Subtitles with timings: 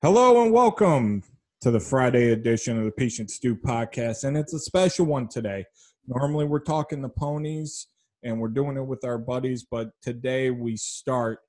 [0.00, 1.24] Hello and welcome
[1.60, 4.22] to the Friday edition of the Peach and Stew podcast.
[4.22, 5.64] And it's a special one today.
[6.06, 7.88] Normally we're talking the ponies
[8.22, 11.40] and we're doing it with our buddies, but today we start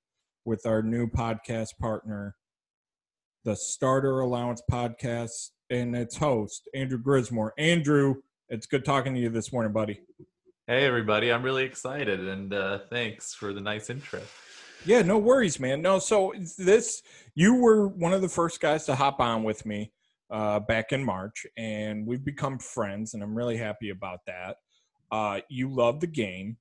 [0.45, 2.35] with our new podcast partner,
[3.45, 7.51] the Starter Allowance Podcast, and its host, Andrew Grismore.
[7.59, 8.15] Andrew,
[8.49, 10.01] it's good talking to you this morning, buddy.
[10.65, 11.31] Hey, everybody.
[11.31, 14.21] I'm really excited and uh, thanks for the nice intro.
[14.85, 15.81] Yeah, no worries, man.
[15.81, 17.03] No, so this
[17.35, 19.91] you were one of the first guys to hop on with me
[20.31, 24.57] uh, back in March, and we've become friends, and I'm really happy about that.
[25.11, 26.57] Uh, you love the game,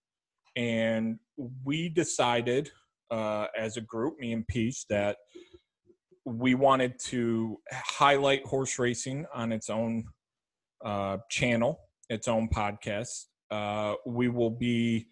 [0.56, 1.18] and
[1.64, 2.70] we decided
[3.10, 5.16] uh, as a group, me and Peach, that
[6.24, 10.04] we wanted to highlight horse racing on its own
[10.84, 11.78] uh, channel,
[12.10, 13.26] its own podcast.
[13.50, 15.06] Uh, we will be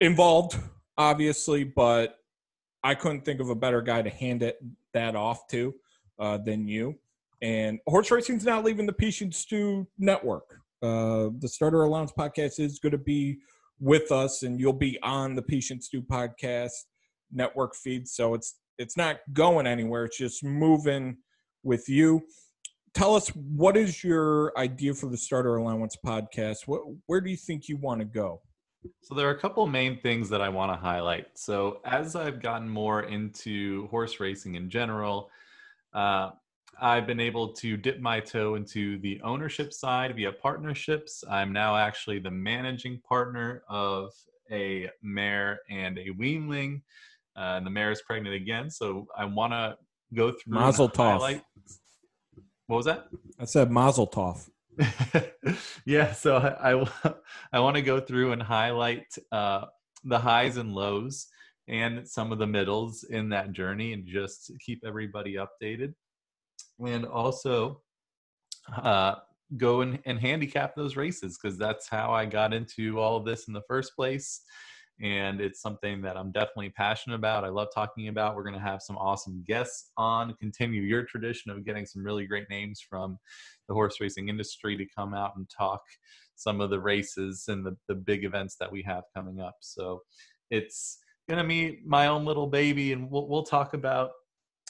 [0.00, 0.58] involved
[0.98, 2.18] obviously, but
[2.82, 4.58] I couldn't think of a better guy to hand it
[4.94, 5.74] that off to
[6.18, 6.96] uh, than you.
[7.42, 10.60] And horse racing's not leaving the and Stew network.
[10.82, 13.38] Uh, the Starter Allowance podcast is going to be
[13.78, 16.70] with us, and you'll be on the and Stew podcast
[17.32, 18.08] network feed.
[18.08, 20.04] So it's it's not going anywhere.
[20.04, 21.16] It's just moving
[21.62, 22.22] with you.
[22.94, 26.66] Tell us what is your idea for the Starter Allowance podcast?
[26.66, 28.40] What where do you think you want to go?
[29.02, 31.26] So there are a couple main things that I want to highlight.
[31.34, 35.30] So as I've gotten more into horse racing in general,
[35.94, 36.30] uh,
[36.80, 41.24] I've been able to dip my toe into the ownership side via partnerships.
[41.30, 44.12] I'm now actually the managing partner of
[44.50, 46.82] a mare and a weanling.
[47.36, 49.76] Uh, and the mare is pregnant again, so I want to
[50.14, 50.54] go through.
[50.54, 51.40] Mazel tov.
[52.66, 53.08] What was that?
[53.38, 54.48] I said Mazel tov.
[55.86, 57.14] yeah, so I, I,
[57.52, 59.66] I want to go through and highlight uh,
[60.04, 61.26] the highs and lows
[61.68, 65.94] and some of the middles in that journey and just keep everybody updated.
[66.84, 67.82] And also
[68.76, 69.16] uh,
[69.56, 73.48] go and, and handicap those races because that's how I got into all of this
[73.48, 74.42] in the first place
[75.00, 77.44] and it's something that I'm definitely passionate about.
[77.44, 78.34] I love talking about.
[78.34, 82.26] We're going to have some awesome guests on, continue your tradition of getting some really
[82.26, 83.18] great names from
[83.68, 85.82] the horse racing industry to come out and talk
[86.34, 89.56] some of the races and the, the big events that we have coming up.
[89.60, 90.02] So
[90.50, 94.10] it's going to be my own little baby, and we'll, we'll talk about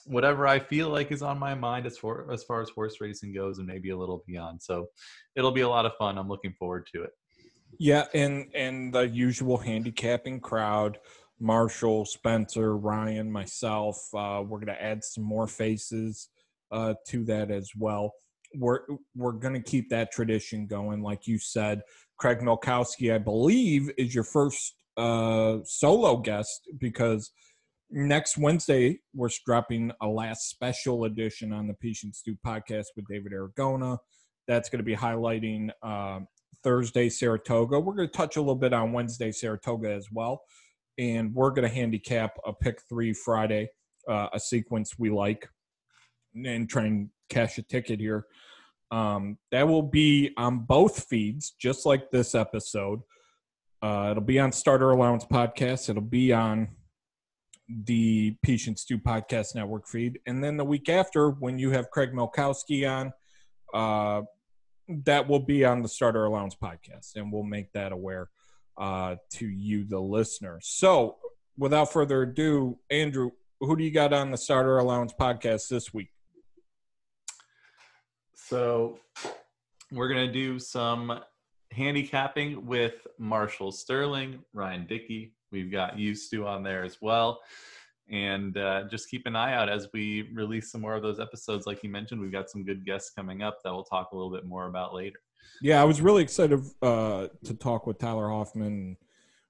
[0.06, 3.34] whatever I feel like is on my mind as far as far as horse racing
[3.34, 4.62] goes, and maybe a little beyond.
[4.62, 4.86] So
[5.36, 6.18] it'll be a lot of fun.
[6.18, 7.10] I'm looking forward to it.
[7.78, 10.98] Yeah, and and the usual handicapping crowd,
[11.38, 13.96] Marshall, Spencer, Ryan, myself.
[14.14, 16.28] Uh, we're gonna add some more faces
[16.72, 18.12] uh, to that as well.
[18.54, 18.80] We're
[19.14, 21.82] we're gonna keep that tradition going, like you said.
[22.18, 27.30] Craig Milkowski, I believe, is your first uh, solo guest because
[27.90, 33.32] next Wednesday we're dropping a last special edition on the and Stew podcast with David
[33.32, 33.98] Aragona.
[34.48, 36.20] That's going to be highlighting uh,
[36.62, 37.78] Thursday, Saratoga.
[37.80, 40.42] We're going to touch a little bit on Wednesday, Saratoga as well.
[40.98, 43.68] And we're going to handicap a pick three Friday,
[44.08, 45.48] uh, a sequence we like,
[46.34, 48.26] and try and cash a ticket here.
[48.90, 53.00] Um, that will be on both feeds, just like this episode.
[53.82, 55.90] Uh, it'll be on Starter Allowance Podcast.
[55.90, 56.68] It'll be on
[57.68, 60.20] the and Stew Podcast Network feed.
[60.26, 63.12] And then the week after, when you have Craig Milkowski on,
[63.74, 64.22] uh,
[64.88, 68.28] that will be on the Starter Allowance podcast, and we'll make that aware
[68.78, 70.58] uh, to you, the listener.
[70.62, 71.16] So,
[71.58, 73.30] without further ado, Andrew,
[73.60, 76.10] who do you got on the Starter Allowance podcast this week?
[78.34, 78.98] So,
[79.90, 81.20] we're going to do some
[81.72, 85.34] handicapping with Marshall Sterling, Ryan Dickey.
[85.50, 87.40] We've got you, Stu, on there as well
[88.10, 91.66] and uh, just keep an eye out as we release some more of those episodes
[91.66, 94.30] like you mentioned we've got some good guests coming up that we'll talk a little
[94.30, 95.18] bit more about later.
[95.60, 98.96] Yeah i was really excited uh, to talk with tyler hoffman.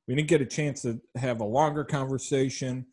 [0.08, 2.86] We didn't get a chance to have a longer conversation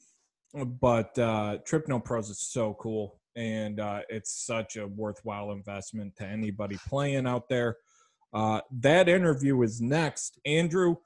[0.81, 6.15] but uh, trip note pros is so cool and uh, it's such a worthwhile investment
[6.17, 7.77] to anybody playing out there.
[8.31, 10.39] Uh, that interview is next.
[10.45, 10.97] Andrew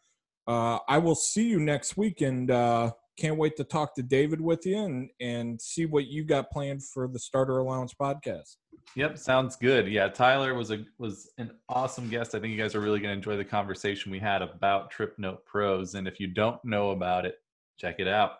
[0.48, 4.40] uh, i will see you next week and uh, can't wait to talk to David
[4.40, 8.58] with you and and see what you got planned for the Starter Allowance podcast.
[8.96, 9.88] Yep, sounds good.
[9.88, 12.36] Yeah, Tyler was a was an awesome guest.
[12.36, 15.16] I think you guys are really going to enjoy the conversation we had about Trip
[15.18, 15.96] Note Pros.
[15.96, 17.36] And if you don't know about it,
[17.78, 18.34] check it out.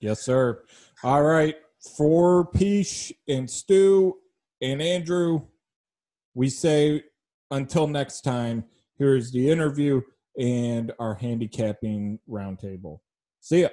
[0.00, 0.62] Yes, sir.
[1.02, 1.56] All right,
[1.96, 4.16] for Peach and Stu
[4.60, 5.42] and Andrew,
[6.34, 7.02] we say
[7.50, 8.64] until next time.
[8.96, 10.02] Here's the interview
[10.38, 13.00] and our handicapping roundtable.
[13.40, 13.68] See ya.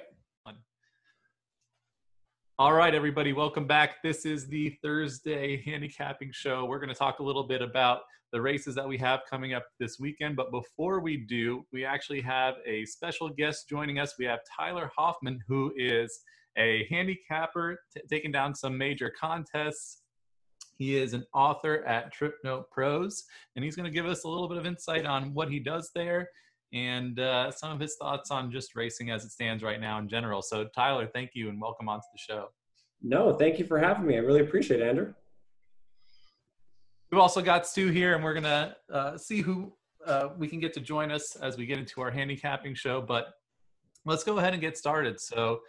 [2.62, 4.04] All right, everybody, welcome back.
[4.04, 6.64] This is the Thursday handicapping show.
[6.64, 9.66] We're going to talk a little bit about the races that we have coming up
[9.80, 10.36] this weekend.
[10.36, 14.14] But before we do, we actually have a special guest joining us.
[14.20, 16.20] We have Tyler Hoffman, who is
[16.56, 20.04] a handicapper, t- taking down some major contests.
[20.78, 23.24] He is an author at Trip Note Pros,
[23.56, 25.90] and he's going to give us a little bit of insight on what he does
[25.96, 26.30] there
[26.74, 30.08] and uh, some of his thoughts on just racing as it stands right now in
[30.08, 30.42] general.
[30.42, 32.48] So, Tyler, thank you and welcome onto the show.
[33.02, 34.16] No, thank you for having me.
[34.16, 35.14] I really appreciate it, Andrew.
[37.12, 39.74] We've also got Stu here, and we're going to uh, see who
[40.06, 43.02] uh, we can get to join us as we get into our handicapping show.
[43.02, 43.34] But
[44.06, 45.20] let's go ahead and get started.
[45.20, 45.60] So,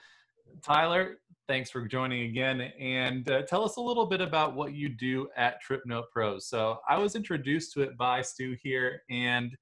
[0.62, 1.16] Tyler,
[1.48, 2.60] thanks for joining again.
[2.78, 6.46] And uh, tell us a little bit about what you do at Trip Note Pros.
[6.46, 9.56] So, I was introduced to it by Stu here, and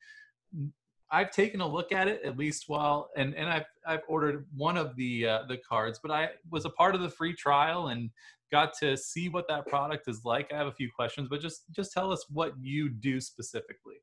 [1.13, 4.77] I've taken a look at it at least while and and I've I've ordered one
[4.77, 8.11] of the uh, the cards, but I was a part of the free trial and
[8.51, 10.53] got to see what that product is like.
[10.53, 13.97] I have a few questions, but just just tell us what you do specifically.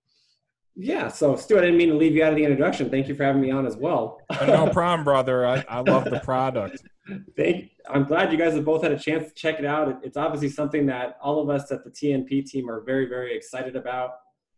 [0.79, 2.91] Yeah, so Stu, I didn't mean to leave you out of the introduction.
[2.91, 4.21] Thank you for having me on as well.
[4.45, 5.43] no problem, brother.
[5.43, 6.83] I, I love the product.
[7.35, 7.71] Thank.
[7.89, 9.99] I'm glad you guys have both had a chance to check it out.
[10.03, 13.75] It's obviously something that all of us at the TNP team are very, very excited
[13.75, 14.11] about.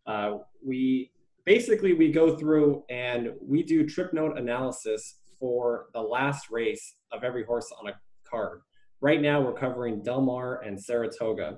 [0.05, 1.11] Uh, we
[1.49, 7.23] basically we go through and we do trip note analysis for the last race of
[7.23, 7.93] every horse on a
[8.29, 8.61] card.
[9.01, 11.57] Right now we're covering Del Mar and Saratoga.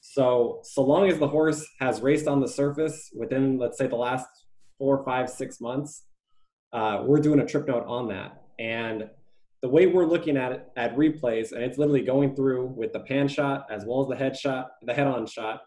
[0.00, 3.96] So so long as the horse has raced on the surface within let's say the
[3.96, 4.28] last
[4.78, 6.04] four, five, six months,
[6.72, 8.40] uh, we're doing a trip note on that.
[8.60, 9.10] And
[9.62, 13.00] the way we're looking at it at replays, and it's literally going through with the
[13.00, 15.62] pan shot as well as the head shot, the head on shot,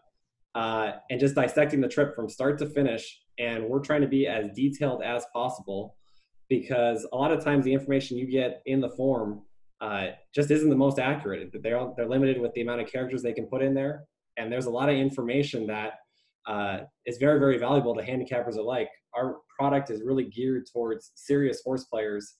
[0.54, 4.26] uh, and just dissecting the trip from start to finish and we're trying to be
[4.26, 5.96] as detailed as possible
[6.48, 9.42] because a lot of times the information you get in the form
[9.80, 11.50] uh, just isn't the most accurate.
[11.62, 14.04] They're they're limited with the amount of characters they can put in there,
[14.36, 15.92] and there's a lot of information that
[16.46, 18.88] uh, is very very valuable to handicappers alike.
[19.14, 22.34] Our product is really geared towards serious horse players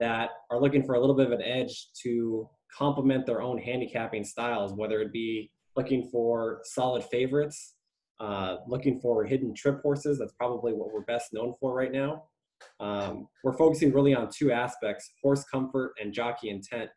[0.00, 4.24] that are looking for a little bit of an edge to complement their own handicapping
[4.24, 7.73] styles, whether it be looking for solid favorites
[8.20, 10.18] uh, looking for hidden trip horses.
[10.18, 12.24] That's probably what we're best known for right now.
[12.80, 16.90] Um, we're focusing really on two aspects horse comfort and jockey intent.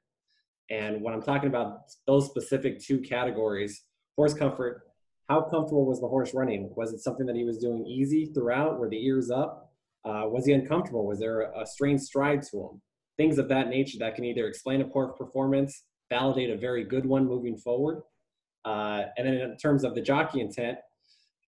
[0.70, 3.84] And when I'm talking about those specific two categories,
[4.16, 4.84] horse comfort,
[5.30, 6.72] how comfortable was the horse running?
[6.76, 8.80] Was it something that he was doing easy throughout?
[8.80, 9.72] Were the ears up?
[10.06, 11.06] Uh, was he uncomfortable?
[11.06, 12.82] Was there a, strange stride to him?
[13.18, 17.06] Things of that nature that can either explain a poor performance, validate a very good
[17.06, 18.04] one moving forward.
[18.64, 20.78] Uh, and then in terms of the jockey intent,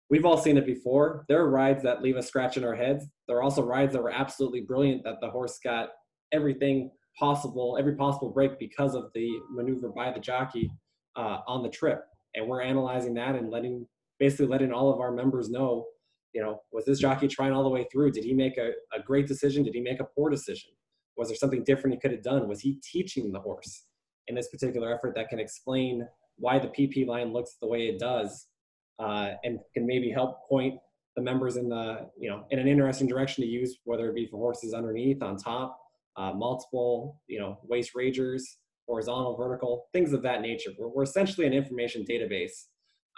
[0.09, 1.25] we've all seen it before.
[1.27, 3.05] There are rides that leave us scratching our heads.
[3.27, 5.89] There are also rides that were absolutely brilliant that the horse got
[6.31, 10.71] everything possible, every possible break because of the maneuver by the jockey
[11.15, 12.01] uh, on the trip.
[12.35, 13.87] And we're analyzing that and letting
[14.19, 15.85] basically letting all of our members know,
[16.33, 18.11] you know, was this jockey trying all the way through?
[18.11, 19.63] Did he make a, a great decision?
[19.63, 20.71] Did he make a poor decision?
[21.17, 22.47] Was there something different he could have done?
[22.47, 23.85] Was he teaching the horse
[24.27, 26.05] in this particular effort that can explain
[26.37, 28.47] why the PP line looks the way it does
[28.99, 30.79] uh, and can maybe help point
[31.15, 34.27] the members in the you know in an interesting direction to use, whether it be
[34.27, 35.79] for horses underneath, on top,
[36.17, 38.41] uh, multiple you know waist ragers,
[38.87, 40.71] horizontal, vertical, things of that nature.
[40.77, 42.65] We're, we're essentially an information database,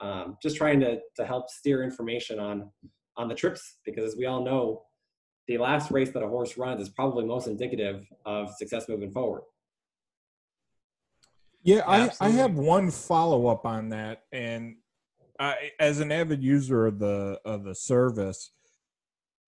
[0.02, 2.72] um, just trying to to help steer information on
[3.18, 4.84] on the trips because as we all know,
[5.48, 9.42] the last race that a horse runs is probably most indicative of success moving forward.
[11.64, 14.78] Yeah, I, I have one follow up on that, and
[15.80, 18.52] As an avid user of the of the service,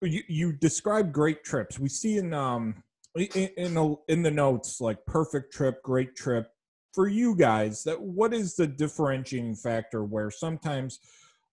[0.02, 1.80] you, you describe great trips.
[1.80, 2.84] We see in um
[3.16, 6.50] in in, a, in the notes like perfect trip, great trip.
[6.94, 11.00] For you guys, that what is the differentiating factor where sometimes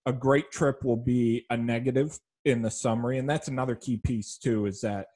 [0.06, 4.38] a great trip will be a negative in the summary, and that's another key piece
[4.38, 4.66] too.
[4.66, 5.06] Is that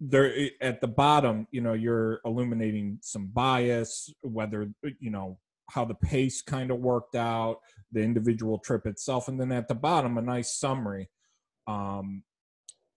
[0.00, 4.68] there at the bottom, you know, you're illuminating some bias, whether
[4.98, 5.38] you know
[5.72, 7.58] how the pace kind of worked out,
[7.92, 11.08] the individual trip itself, and then at the bottom a nice summary.
[11.66, 12.24] Um,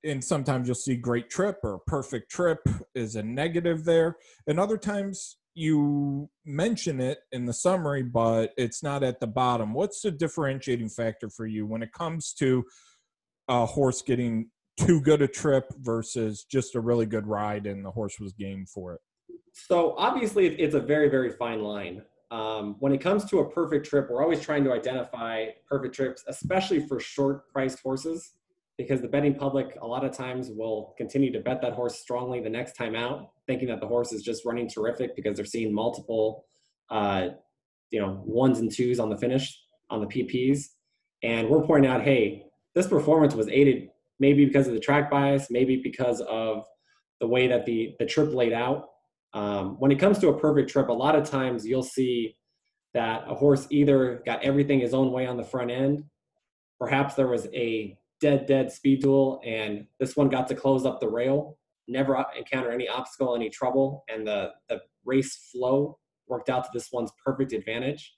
[0.03, 2.59] and sometimes you'll see great trip or perfect trip
[2.93, 4.17] is a negative there,
[4.47, 9.73] and other times you mention it in the summary, but it's not at the bottom.
[9.73, 12.65] What's the differentiating factor for you when it comes to
[13.47, 17.91] a horse getting too good a trip versus just a really good ride and the
[17.91, 19.01] horse was game for it?
[19.53, 22.01] So obviously, it's a very, very fine line.
[22.35, 26.21] Um, when it comes to a perfect trip, we're always trying to identify perfect trips,
[26.27, 28.33] especially for short priced horses,
[28.77, 32.41] because the betting public a lot of times will continue to bet that horse strongly
[32.41, 33.31] the next time out.
[33.47, 36.45] thinking that the horse is just running terrific because they're seeing multiple,
[36.89, 37.29] uh,
[37.91, 40.71] you know, ones and twos on the finish on the PPs,
[41.23, 43.87] and we're pointing out, hey, this performance was aided
[44.19, 46.65] maybe because of the track bias, maybe because of
[47.21, 48.89] the way that the the trip laid out.
[49.35, 52.35] Um, when it comes to a perfect trip, a lot of times you'll see
[52.95, 56.05] that a horse either got everything his own way on the front end,
[56.79, 61.01] perhaps there was a dead dead speed duel and this one got to close up
[61.01, 66.63] the rail never encounter any obstacle any trouble and the the race flow worked out
[66.63, 68.15] to this one's perfect advantage.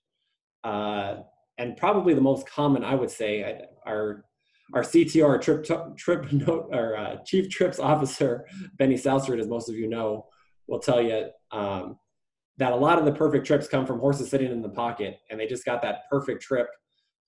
[0.63, 1.17] Uh,
[1.57, 4.23] and probably the most common i would say our
[4.73, 5.65] our ctr trip
[5.97, 8.45] trip note our uh, chief trips officer
[8.77, 10.25] benny Salsford, as most of you know
[10.67, 11.97] will tell you um,
[12.57, 15.39] that a lot of the perfect trips come from horses sitting in the pocket and
[15.39, 16.67] they just got that perfect trip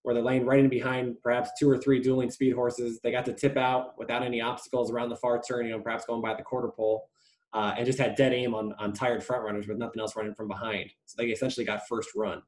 [0.03, 2.99] where they're laying right in behind perhaps two or three dueling speed horses.
[3.03, 6.05] They got to tip out without any obstacles around the far turn, you know, perhaps
[6.05, 7.09] going by the quarter pole,
[7.53, 10.33] uh, and just had dead aim on, on tired front runners with nothing else running
[10.33, 10.89] from behind.
[11.05, 12.41] So they essentially got first run.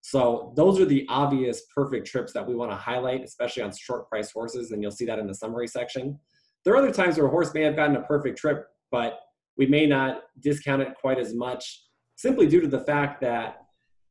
[0.00, 4.08] So those are the obvious perfect trips that we want to highlight, especially on short
[4.08, 6.18] price horses, and you'll see that in the summary section.
[6.64, 9.18] There are other times where a horse may have gotten a perfect trip, but
[9.56, 11.82] we may not discount it quite as much
[12.16, 13.58] simply due to the fact that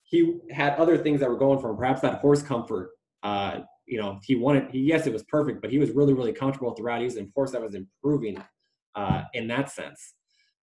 [0.04, 1.78] he had other things that were going for him.
[1.78, 2.92] Perhaps that horse comfort.
[3.24, 4.70] Uh, you know, he wanted.
[4.72, 7.00] He, yes, it was perfect, but he was really, really comfortable throughout.
[7.00, 8.42] He was a horse that was improving
[8.96, 10.14] uh, in that sense.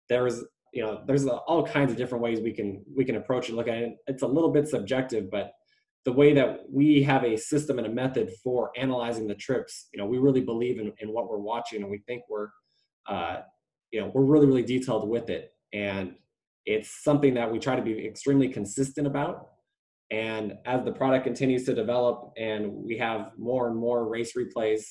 [0.10, 3.48] There was, you know, there's all kinds of different ways we can we can approach
[3.50, 3.98] and look at it.
[4.08, 5.52] It's a little bit subjective, but
[6.04, 10.00] the way that we have a system and a method for analyzing the trips, you
[10.00, 12.48] know, we really believe in, in what we're watching, and we think we're,
[13.08, 13.42] uh,
[13.92, 15.54] you know, we're really, really detailed with it.
[15.74, 16.16] And
[16.66, 19.50] it's something that we try to be extremely consistent about.
[20.12, 24.84] And as the product continues to develop and we have more and more race replays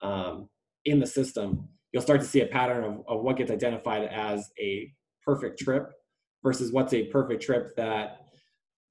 [0.00, 0.48] um,
[0.84, 4.50] in the system, you'll start to see a pattern of, of what gets identified as
[4.58, 4.90] a
[5.24, 5.92] perfect trip
[6.42, 8.26] versus what's a perfect trip that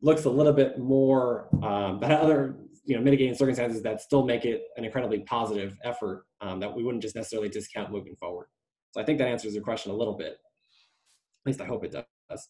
[0.02, 4.46] looks a little bit more um, that other you know mitigating circumstances that still make
[4.46, 8.48] it an incredibly positive effort um, that we wouldn't just necessarily discount moving forward.
[8.92, 10.34] So I think that answers your question a little bit.
[10.34, 12.50] At least I hope it does.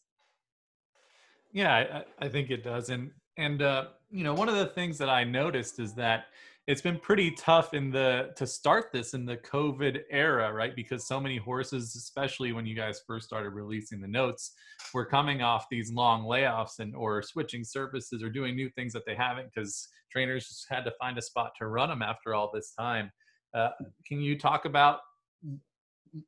[1.54, 2.90] Yeah, I, I think it does.
[2.90, 6.26] And and uh, you know, one of the things that I noticed is that
[6.68, 10.76] it's been pretty tough in the to start this in the COVID era, right?
[10.76, 14.54] Because so many horses, especially when you guys first started releasing the notes,
[14.94, 19.06] were coming off these long layoffs and or switching services or doing new things that
[19.06, 22.52] they haven't because trainers just had to find a spot to run them after all
[22.54, 23.12] this time.
[23.54, 23.70] Uh,
[24.06, 25.00] can you talk about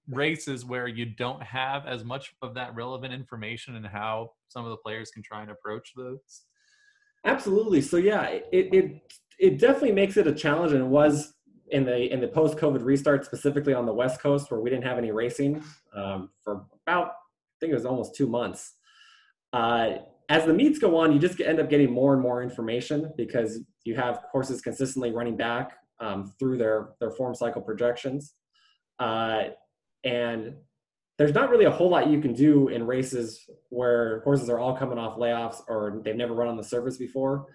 [0.08, 4.72] races where you don't have as much of that relevant information and how some of
[4.72, 6.44] the players can try and approach those?
[7.26, 7.82] Absolutely.
[7.82, 11.34] So yeah, it it it definitely makes it a challenge, and was
[11.70, 14.86] in the in the post COVID restart, specifically on the West Coast, where we didn't
[14.86, 15.64] have any racing
[15.96, 18.74] um, for about I think it was almost two months.
[19.54, 19.98] Uh,
[20.30, 23.60] as the meets go on, you just end up getting more and more information because
[23.84, 28.34] you have horses consistently running back um, through their their form cycle projections.
[29.00, 29.44] Uh,
[30.04, 30.56] and
[31.18, 34.76] there's not really a whole lot you can do in races where horses are all
[34.76, 37.46] coming off layoffs or they've never run on the surface before,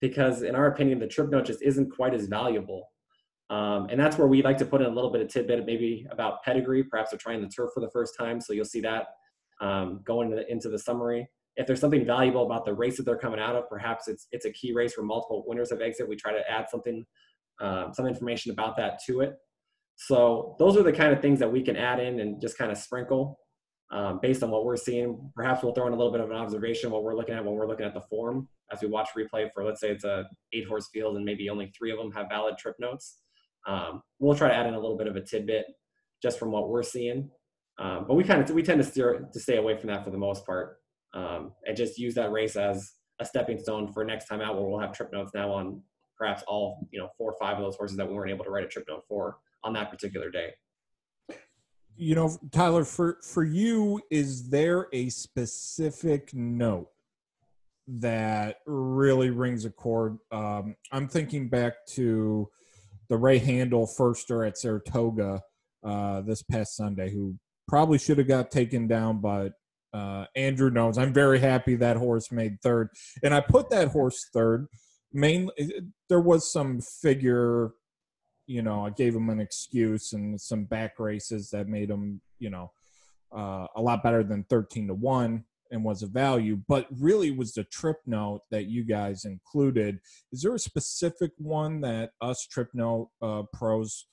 [0.00, 2.88] because in our opinion, the trip note just isn't quite as valuable.
[3.50, 6.06] Um, and that's where we like to put in a little bit of tidbit, maybe
[6.10, 6.82] about pedigree.
[6.82, 9.06] Perhaps they're trying the turf for the first time, so you'll see that
[9.60, 11.28] um, going into the, into the summary.
[11.56, 14.44] If there's something valuable about the race that they're coming out of, perhaps it's it's
[14.44, 16.08] a key race where multiple winners have exit.
[16.08, 17.04] We try to add something,
[17.60, 19.34] um, some information about that to it.
[19.96, 22.70] So those are the kind of things that we can add in and just kind
[22.70, 23.38] of sprinkle
[23.92, 25.30] um, based on what we're seeing.
[25.34, 27.54] Perhaps we'll throw in a little bit of an observation what we're looking at when
[27.54, 30.66] we're looking at the form as we watch replay for let's say it's a eight
[30.66, 33.18] horse field and maybe only three of them have valid trip notes.
[33.66, 35.66] Um, we'll try to add in a little bit of a tidbit
[36.22, 37.30] just from what we're seeing.
[37.78, 40.10] Um, but we kind of we tend to steer to stay away from that for
[40.10, 40.78] the most part
[41.12, 44.64] um, and just use that race as a stepping stone for next time out where
[44.64, 45.80] we'll have trip notes now on
[46.16, 48.50] perhaps all you know four or five of those horses that we weren't able to
[48.50, 50.52] write a trip note for on that particular day.
[51.96, 56.88] You know, Tyler, for for you, is there a specific note
[57.86, 60.18] that really rings a chord?
[60.32, 62.48] Um, I'm thinking back to
[63.08, 65.40] the Ray Handal firster at Saratoga
[65.84, 67.36] uh, this past Sunday, who
[67.68, 69.52] probably should have got taken down, but
[69.92, 70.98] uh, Andrew knows.
[70.98, 72.88] I'm very happy that horse made third,
[73.22, 74.66] and I put that horse third.
[75.12, 75.52] Mainly,
[76.08, 77.70] there was some figure
[78.46, 82.50] you know, I gave him an excuse and some back races that made him, you
[82.50, 82.72] know,
[83.34, 87.54] uh, a lot better than 13 to 1 and was a value, but really was
[87.54, 89.98] the trip note that you guys included.
[90.32, 94.06] Is there a specific one that us trip note uh, pros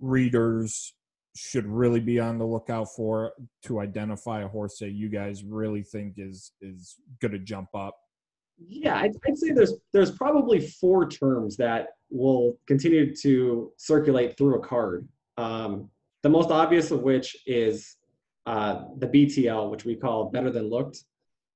[0.00, 0.94] readers
[1.36, 5.82] should really be on the lookout for to identify a horse that you guys really
[5.82, 7.96] think is is going to jump up?
[8.58, 14.56] Yeah, I'd, I'd, say there's there's probably four terms that will continue to circulate through
[14.56, 15.08] a card.
[15.36, 15.90] Um,
[16.22, 17.96] the most obvious of which is
[18.46, 20.98] uh, the BTL, which we call better than looked.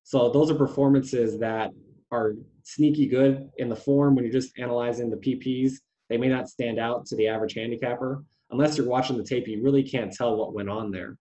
[0.03, 1.71] So those are performances that
[2.11, 5.75] are sneaky good in the form when you're just analyzing the PPs.
[6.09, 8.25] They may not stand out to the average handicapper.
[8.51, 11.19] Unless you're watching the tape, you really can't tell what went on there.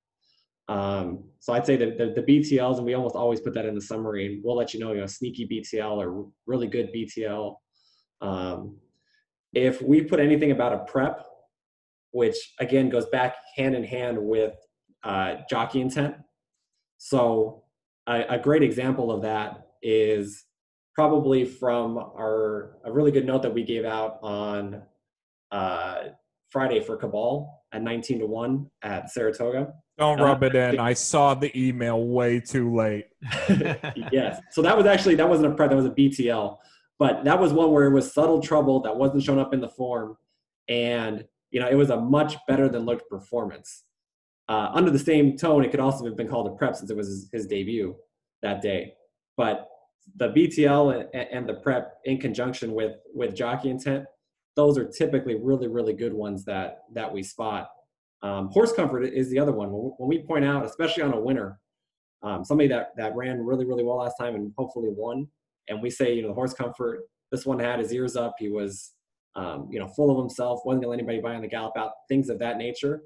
[0.67, 3.73] Um, so I'd say that the, the, BTLs, and we almost always put that in
[3.73, 7.55] the summary, and we'll let you know, you know, sneaky BTL or really good BTL.
[8.21, 8.77] Um,
[9.53, 11.25] if we put anything about a prep,
[12.11, 14.53] which again goes back hand in hand with
[15.03, 16.15] uh, jockey intent.
[16.97, 17.63] So
[18.07, 20.45] a, a great example of that is
[20.95, 24.81] probably from our a really good note that we gave out on
[25.51, 26.03] uh,
[26.49, 29.73] Friday for Cabal at 19 to 1 at Saratoga.
[29.97, 30.79] Don't rub uh, it in.
[30.79, 33.07] I saw the email way too late.
[34.11, 34.39] yes.
[34.51, 36.57] So that was actually that wasn't a prep, that was a BTL.
[36.99, 39.69] But that was one where it was subtle trouble that wasn't shown up in the
[39.69, 40.17] form.
[40.67, 43.83] And you know, it was a much better than looked performance.
[44.49, 46.95] Uh, under the same tone, it could also have been called a prep since it
[46.95, 47.95] was his, his debut
[48.41, 48.93] that day.
[49.35, 49.67] But
[50.15, 54.05] the BTL and, and, the prep in conjunction with with jockey intent,
[54.55, 57.69] those are typically really really good ones that that we spot.
[58.23, 59.69] Um, horse comfort is the other one.
[59.69, 61.59] When we point out, especially on a winner,
[62.23, 65.27] um, somebody that that ran really really well last time and hopefully won,
[65.67, 67.01] and we say you know the horse comfort.
[67.31, 68.35] This one had his ears up.
[68.39, 68.93] He was
[69.35, 70.61] um, you know full of himself.
[70.65, 71.91] wasn't gonna let anybody buy on the gallop out.
[72.09, 73.01] Things of that nature.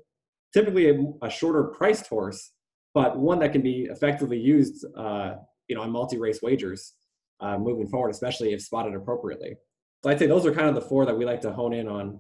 [0.54, 2.52] Typically a, a shorter priced horse,
[2.94, 5.36] but one that can be effectively used uh,
[5.68, 6.94] you know on multi-race wagers
[7.42, 9.56] uh, moving forward, especially if spotted appropriately.
[10.04, 11.88] So I'd say those are kind of the four that we like to hone in
[11.88, 12.20] on.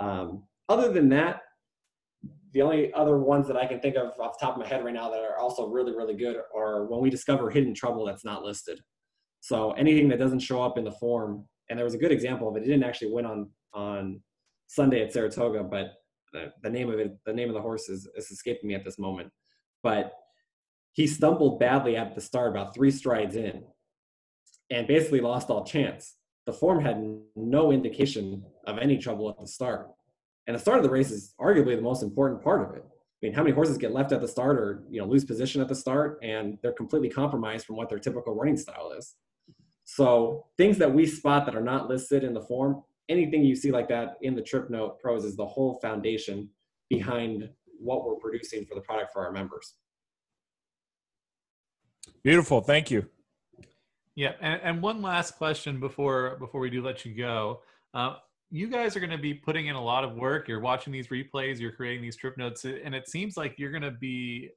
[0.00, 1.42] Um, other than that,
[2.56, 4.82] the only other ones that I can think of off the top of my head
[4.82, 8.24] right now that are also really, really good are when we discover hidden trouble that's
[8.24, 8.80] not listed.
[9.40, 12.48] So anything that doesn't show up in the form, and there was a good example
[12.48, 12.62] of it.
[12.62, 14.22] It didn't actually win on on
[14.68, 15.96] Sunday at Saratoga, but
[16.32, 18.84] the, the name of it, the name of the horse is, is escaping me at
[18.84, 19.30] this moment.
[19.82, 20.14] But
[20.92, 23.64] he stumbled badly at the start, about three strides in,
[24.70, 26.14] and basically lost all chance.
[26.46, 27.04] The form had
[27.36, 29.90] no indication of any trouble at the start.
[30.46, 32.84] And the start of the race is arguably the most important part of it.
[32.84, 35.60] I mean, how many horses get left at the start or you know lose position
[35.60, 39.14] at the start and they're completely compromised from what their typical running style is.
[39.84, 43.70] So things that we spot that are not listed in the form, anything you see
[43.70, 46.50] like that in the trip note pros is the whole foundation
[46.90, 49.74] behind what we're producing for the product for our members.
[52.22, 52.60] Beautiful.
[52.60, 53.06] Thank you.
[54.14, 57.60] Yeah, and, and one last question before before we do let you go.
[57.94, 58.16] Uh,
[58.50, 60.48] you guys are going to be putting in a lot of work.
[60.48, 61.58] You're watching these replays.
[61.58, 64.50] You're creating these trip notes, and it seems like you're going to be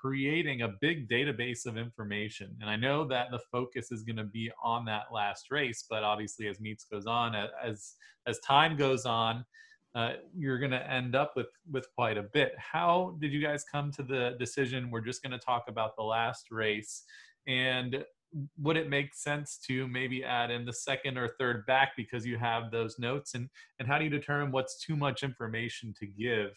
[0.00, 2.56] creating a big database of information.
[2.60, 6.02] And I know that the focus is going to be on that last race, but
[6.02, 7.94] obviously, as meets goes on, as
[8.26, 9.44] as time goes on,
[9.94, 12.52] uh, you're going to end up with with quite a bit.
[12.58, 14.90] How did you guys come to the decision?
[14.90, 17.04] We're just going to talk about the last race,
[17.46, 18.04] and
[18.60, 22.38] would it make sense to maybe add in the second or third back because you
[22.38, 23.34] have those notes?
[23.34, 26.50] And and how do you determine what's too much information to give?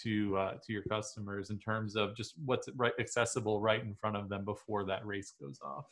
[0.00, 4.16] to uh, to your customers in terms of just what's right accessible right in front
[4.16, 5.84] of them before that race goes off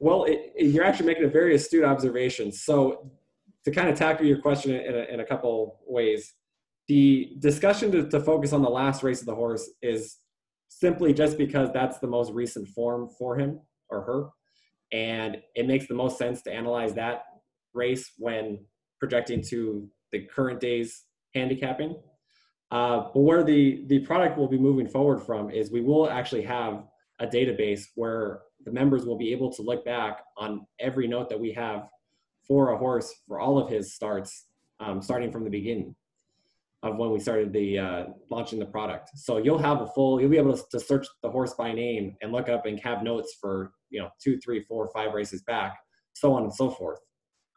[0.00, 3.12] well it, it, you're actually making a very astute observation so
[3.64, 6.34] to kind of tackle your question in a, in a couple ways,
[6.88, 10.18] the discussion to, to focus on the last race of the horse is
[10.68, 14.28] simply just because that's the most recent form for him or her.
[14.92, 17.24] And it makes the most sense to analyze that
[17.74, 18.64] race when
[19.00, 21.96] projecting to the current day's handicapping.
[22.70, 26.42] Uh, but where the, the product will be moving forward from is we will actually
[26.42, 26.84] have
[27.20, 31.38] a database where the members will be able to look back on every note that
[31.38, 31.88] we have
[32.46, 34.46] for a horse for all of his starts,
[34.80, 35.94] um, starting from the beginning
[36.82, 39.10] of when we started the uh, launching the product.
[39.14, 42.16] So you'll have a full, you'll be able to, to, search the horse by name
[42.22, 45.76] and look up and have notes for you know two, three, four, five races back,
[46.14, 46.98] so on and so forth.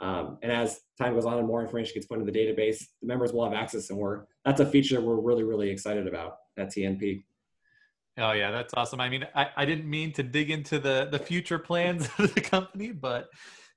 [0.02, 3.08] Um, and as time goes on and more information gets put into the database, the
[3.08, 6.67] members will have access, and we're that's a feature we're really, really excited about at
[6.69, 7.24] TNP.
[8.17, 9.02] Oh yeah, that's awesome.
[9.02, 12.41] I mean, I, I didn't mean to dig into the the future plans of the
[12.41, 13.28] company, but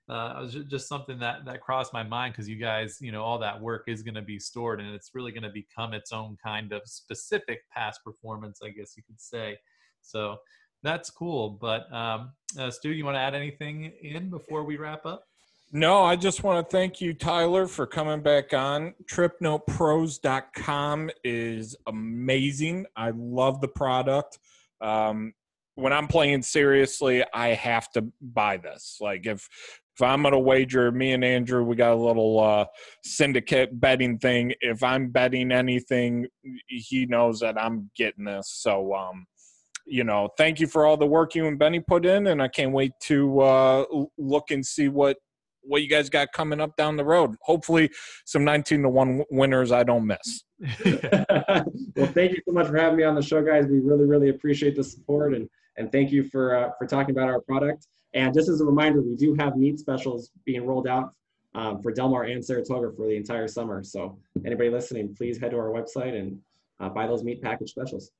[0.08, 3.22] uh, it was just something that that crossed my mind because you guys, you know,
[3.22, 6.12] all that work is going to be stored and it's really going to become its
[6.12, 9.58] own kind of specific past performance, I guess you could say.
[10.02, 10.36] So
[10.82, 11.50] that's cool.
[11.50, 15.24] But um, uh, Stu, you want to add anything in before we wrap up?
[15.70, 18.94] No, I just want to thank you, Tyler, for coming back on.
[19.04, 22.86] TripNotePros.com is amazing.
[22.96, 24.38] I love the product.
[24.80, 25.34] Um,
[25.74, 28.98] when I'm playing seriously, I have to buy this.
[29.00, 29.48] Like if
[29.94, 32.66] if I'm gonna wager, me and Andrew, we got a little uh,
[33.02, 34.54] syndicate betting thing.
[34.60, 36.26] If I'm betting anything,
[36.68, 38.48] he knows that I'm getting this.
[38.48, 39.26] So, um,
[39.88, 42.48] you know, thank you for all the work you and Benny put in, and I
[42.48, 43.84] can't wait to uh,
[44.16, 45.16] look and see what
[45.62, 47.36] what you guys got coming up down the road.
[47.42, 47.90] Hopefully,
[48.24, 50.44] some 19 to one winners I don't miss.
[50.84, 53.66] well, thank you so much for having me on the show, guys.
[53.66, 57.28] We really, really appreciate the support and and thank you for uh, for talking about
[57.28, 57.86] our product.
[58.14, 61.12] And just as a reminder, we do have meet specials being rolled out
[61.54, 63.82] um, for Del Mar and Saratoga for the entire summer.
[63.82, 66.38] So anybody listening, please head to our website and
[66.80, 68.10] uh, buy those meet package specials.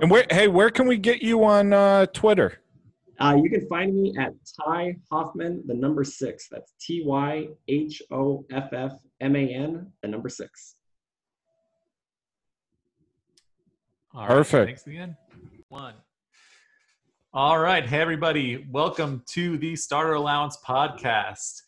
[0.00, 2.60] And where, hey, where can we get you on uh, Twitter?
[3.18, 4.32] Uh, you can find me at
[4.64, 6.46] Ty Hoffman, the number six.
[6.48, 10.76] That's T Y H O F F M A N, the number six.
[14.14, 14.66] All right, Perfect.
[14.68, 15.16] Thanks again.
[15.68, 15.94] One.
[17.34, 17.84] All right.
[17.84, 18.68] Hey, everybody.
[18.70, 21.60] Welcome to the Starter Allowance podcast.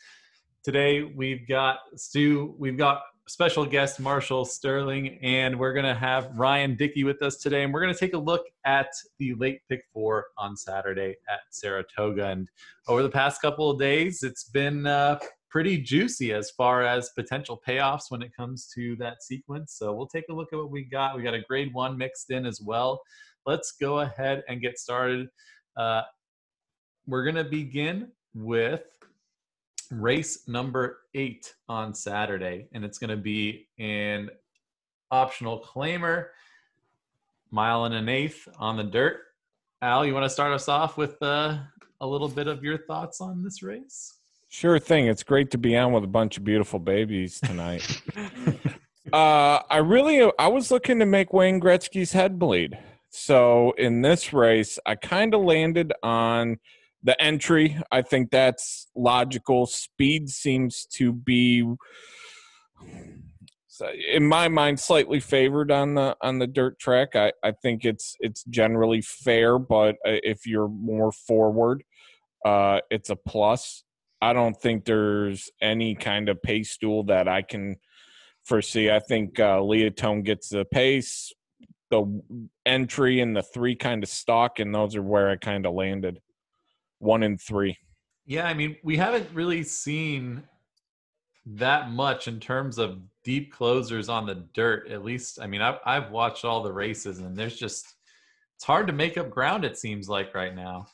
[0.63, 6.33] Today we've got Stu, we've got special guest Marshall Sterling, and we're going to have
[6.35, 7.63] Ryan Dickey with us today.
[7.63, 8.89] And we're going to take a look at
[9.21, 12.27] the late pick four on Saturday at Saratoga.
[12.27, 12.49] And
[12.89, 17.63] over the past couple of days, it's been uh, pretty juicy as far as potential
[17.67, 19.75] payoffs when it comes to that sequence.
[19.75, 21.17] So we'll take a look at what we got.
[21.17, 23.01] We got a grade one mixed in as well.
[23.47, 25.29] Let's go ahead and get started.
[25.77, 26.03] Uh,
[27.07, 28.83] we're going to begin with
[29.91, 34.31] race number eight on Saturday, and it's going to be an
[35.11, 36.27] optional claimer,
[37.51, 39.21] mile and an eighth on the dirt.
[39.83, 41.59] Al, you want to start us off with uh,
[42.01, 44.19] a little bit of your thoughts on this race?
[44.49, 45.07] Sure thing.
[45.07, 48.03] It's great to be on with a bunch of beautiful babies tonight.
[49.13, 52.79] uh, I really, I was looking to make Wayne Gretzky's head bleed.
[53.11, 56.59] So in this race, I kind of landed on
[57.03, 57.81] the entry.
[57.91, 59.67] I think that's logical.
[59.67, 61.67] Speed seems to be,
[64.13, 67.17] in my mind, slightly favored on the on the dirt track.
[67.17, 71.83] I, I think it's it's generally fair, but uh, if you're more forward,
[72.45, 73.85] uh, it's a plus.
[74.23, 77.77] I don't think there's any kind of pace duel that I can
[78.45, 78.91] foresee.
[78.91, 81.33] I think uh, Leotone gets the pace
[81.91, 82.23] the
[82.65, 86.21] entry and the three kind of stock, and those are where I kind of landed.
[87.01, 87.77] One and three.
[88.27, 90.43] Yeah, I mean, we haven't really seen
[91.45, 94.89] that much in terms of deep closers on the dirt.
[94.89, 97.95] At least, I mean, I've I've watched all the races, and there's just
[98.57, 99.65] it's hard to make up ground.
[99.65, 100.87] It seems like right now.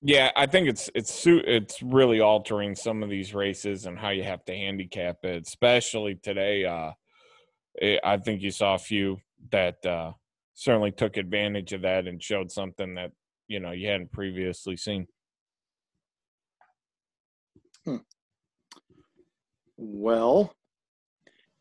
[0.00, 4.22] Yeah, I think it's it's it's really altering some of these races and how you
[4.22, 6.64] have to handicap it, especially today.
[6.64, 6.92] Uh,
[7.80, 9.18] Eh, I think you saw a few
[9.50, 10.12] that uh,
[10.54, 13.12] certainly took advantage of that and showed something that
[13.48, 15.06] you know you hadn't previously seen.
[17.84, 17.96] Hmm.
[19.76, 20.54] Well,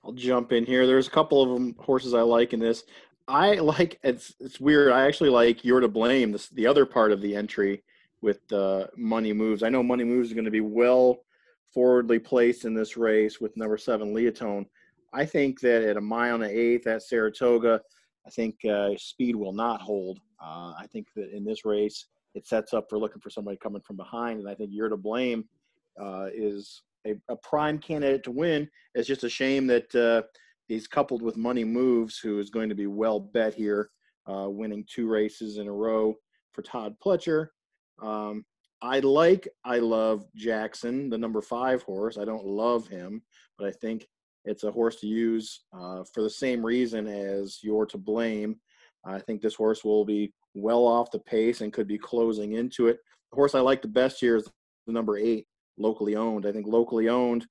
[0.03, 0.85] I'll jump in here.
[0.85, 2.83] There's a couple of them horses I like in this.
[3.27, 4.91] I like it's it's weird.
[4.91, 6.31] I actually like you're to blame.
[6.31, 7.83] This the other part of the entry
[8.21, 9.63] with uh, money moves.
[9.63, 11.19] I know money moves is going to be well
[11.73, 14.65] forwardly placed in this race with number seven Leotone.
[15.11, 17.81] I think that at a mile and an eighth at Saratoga,
[18.25, 20.19] I think uh, speed will not hold.
[20.41, 22.05] Uh, I think that in this race,
[22.35, 24.97] it sets up for looking for somebody coming from behind, and I think you're to
[24.97, 25.45] blame
[26.01, 28.67] uh, is a, a, prime candidate to win.
[28.95, 30.23] It's just a shame that uh,
[30.67, 33.89] he's coupled with Money Moves, who is going to be well bet here,
[34.27, 36.15] uh, winning two races in a row
[36.53, 37.49] for Todd Pletcher.
[38.01, 38.45] Um,
[38.81, 42.17] I like, I love Jackson, the number five horse.
[42.17, 43.21] I don't love him,
[43.57, 44.07] but I think
[44.45, 48.57] it's a horse to use uh, for the same reason as You're to Blame.
[49.05, 52.87] I think this horse will be well off the pace and could be closing into
[52.87, 52.99] it.
[53.31, 54.49] The horse I like the best here is
[54.87, 56.45] the number eight, locally owned.
[56.45, 57.45] I think locally owned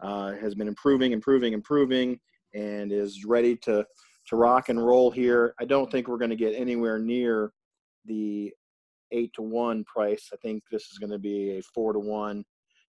[0.00, 2.18] uh, has been improving, improving, improving,
[2.54, 3.84] and is ready to
[4.28, 5.54] to rock and roll here.
[5.60, 7.52] I don't think we're going to get anywhere near
[8.06, 8.52] the
[9.12, 10.30] eight to one price.
[10.32, 12.44] I think this is going to be a four to one,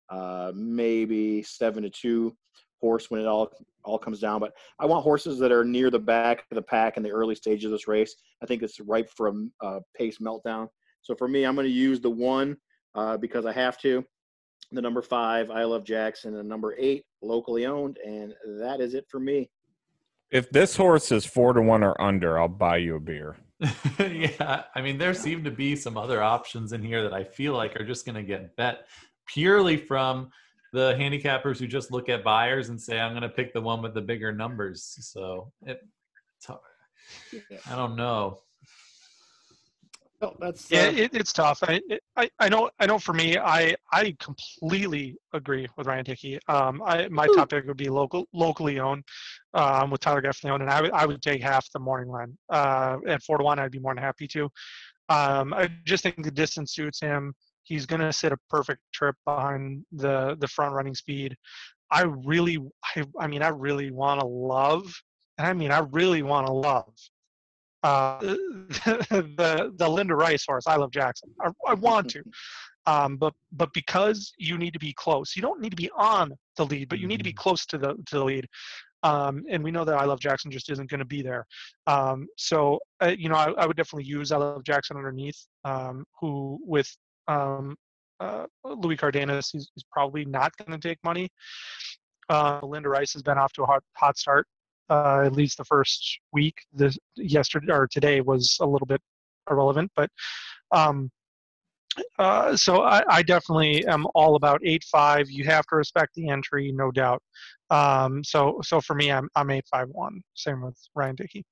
[0.09, 2.35] uh, maybe seven to two
[2.81, 3.51] horse when it all
[3.83, 4.39] all comes down.
[4.39, 7.35] But I want horses that are near the back of the pack in the early
[7.35, 8.15] stages of this race.
[8.43, 10.67] I think it's ripe for a, a pace meltdown.
[11.01, 12.57] So for me, I'm going to use the one
[12.95, 14.03] uh, because I have to.
[14.73, 18.93] The number five, I love Jackson, and the number eight, locally owned, and that is
[18.93, 19.49] it for me.
[20.29, 23.37] If this horse is four to one or under, I'll buy you a beer.
[23.99, 27.53] yeah, I mean, there seem to be some other options in here that I feel
[27.53, 28.87] like are just going to get bet
[29.25, 30.29] purely from
[30.73, 33.81] the handicappers who just look at buyers and say, "I'm going to pick the one
[33.81, 35.81] with the bigger numbers." So it,
[36.49, 38.39] I don't know.
[40.19, 41.59] Well, that's Yeah, uh, it, it's tough.
[41.61, 46.03] I, it- I I know I know for me, I I completely agree with Ryan
[46.05, 46.39] Dickey.
[46.47, 49.03] Um, I my top pick would be local locally owned,
[49.53, 52.35] um, with Tyler Gaffney and I would I would take half the morning line.
[52.49, 54.45] Uh, at four to one, I'd be more than happy to.
[55.09, 57.33] Um, I just think the distance suits him.
[57.67, 61.35] He's going to sit a perfect trip behind the the front running speed.
[61.91, 62.57] I really,
[62.95, 64.93] I, I mean, I really want to love,
[65.37, 66.93] and I mean, I really want to love
[67.83, 70.65] uh, the the Linda Rice horse.
[70.67, 71.29] I love Jackson.
[71.41, 72.23] I, I want to,
[72.85, 76.33] um, but but because you need to be close, you don't need to be on
[76.57, 78.47] the lead, but you need to be close to the to the lead.
[79.03, 81.45] Um, and we know that I love Jackson just isn't going to be there.
[81.85, 86.03] Um, so uh, you know, I, I would definitely use I love Jackson underneath, um,
[86.19, 86.89] who with
[87.27, 87.75] um,
[88.19, 91.29] uh, Louis Cardenas, he's, he's probably not going to take money.
[92.29, 94.47] Uh, Linda Rice has been off to a hot, hot start.
[94.89, 96.55] Uh, at least the first week.
[96.71, 99.01] This yesterday or today was a little bit
[99.51, 100.09] irrelevant, but
[100.71, 101.11] um,
[102.19, 105.29] uh, so I, I definitely am all about eight five.
[105.29, 107.21] You have to respect the entry, no doubt.
[107.69, 110.21] Um, so so for me, I'm I'm eight five one.
[110.35, 111.43] Same with Ryan Dickey.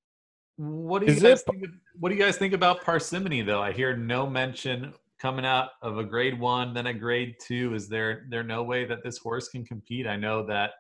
[0.56, 3.42] What do you Is guys it- think of, What do you guys think about parsimony,
[3.42, 3.62] though?
[3.62, 4.94] I hear no mention
[5.26, 7.74] coming out of a grade one, then a grade two.
[7.74, 10.06] Is there there no way that this horse can compete?
[10.06, 10.74] I know that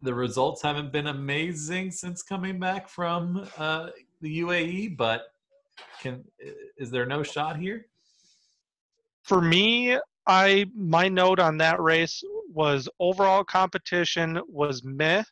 [0.00, 3.88] the results haven't been amazing since coming back from uh,
[4.22, 5.34] the UAE, but
[6.00, 6.24] can
[6.78, 7.84] is there no shot here?
[9.22, 15.24] For me, I my note on that race was overall competition was meh,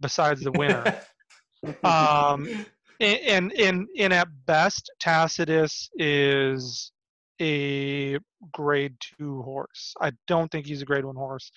[0.00, 0.96] besides the winner.
[1.82, 2.66] um,
[3.00, 6.92] and and and at best, Tacitus is
[7.40, 8.18] a
[8.52, 9.94] grade two horse.
[10.00, 11.50] I don't think he's a grade one horse,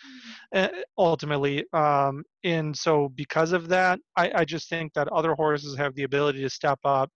[0.55, 1.65] uh, ultimately.
[1.73, 6.03] Um, and so because of that, I, I just think that other horses have the
[6.03, 7.09] ability to step up,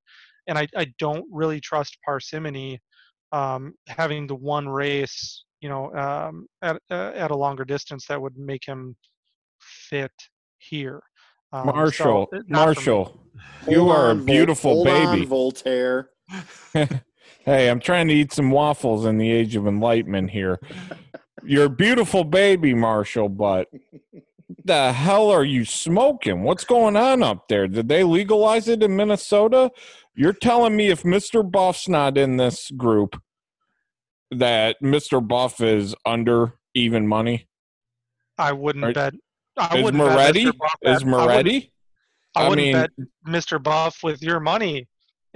[0.48, 2.80] and I, I don't really trust Parsimony
[3.32, 8.22] um, having the one race, you know, um, at uh, at a longer distance that
[8.22, 8.96] would make him
[9.60, 10.12] fit
[10.60, 11.02] here.
[11.54, 12.86] Um, so, Marshall, not for me.
[12.86, 13.22] Marshall,
[13.68, 15.26] you hold are a on, Vol- beautiful hold on, baby.
[15.26, 16.10] Voltaire.
[17.46, 20.60] hey, I'm trying to eat some waffles in the age of enlightenment here.
[21.44, 23.68] You're a beautiful baby, Marshall, but
[24.66, 26.44] the hell are you smoking?
[26.44, 27.68] What's going on up there?
[27.68, 29.72] Did they legalize it in Minnesota?
[30.16, 31.50] You're telling me if Mr.
[31.50, 33.22] Buff's not in this group,
[34.32, 35.26] that Mr.
[35.26, 37.48] Buff is under even money?
[38.38, 39.14] I wouldn't Are- bet.
[39.58, 40.58] I Is wouldn't bet Mr.
[40.58, 41.72] Buff Is at- I wouldn't- Moretti?
[42.36, 42.92] I I wouldn't mean- bet
[43.28, 43.62] Mr.
[43.62, 44.88] Buff with your money,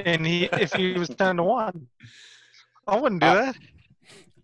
[0.05, 1.87] and he if he was ten to one.
[2.87, 3.55] I wouldn't do Uh, that.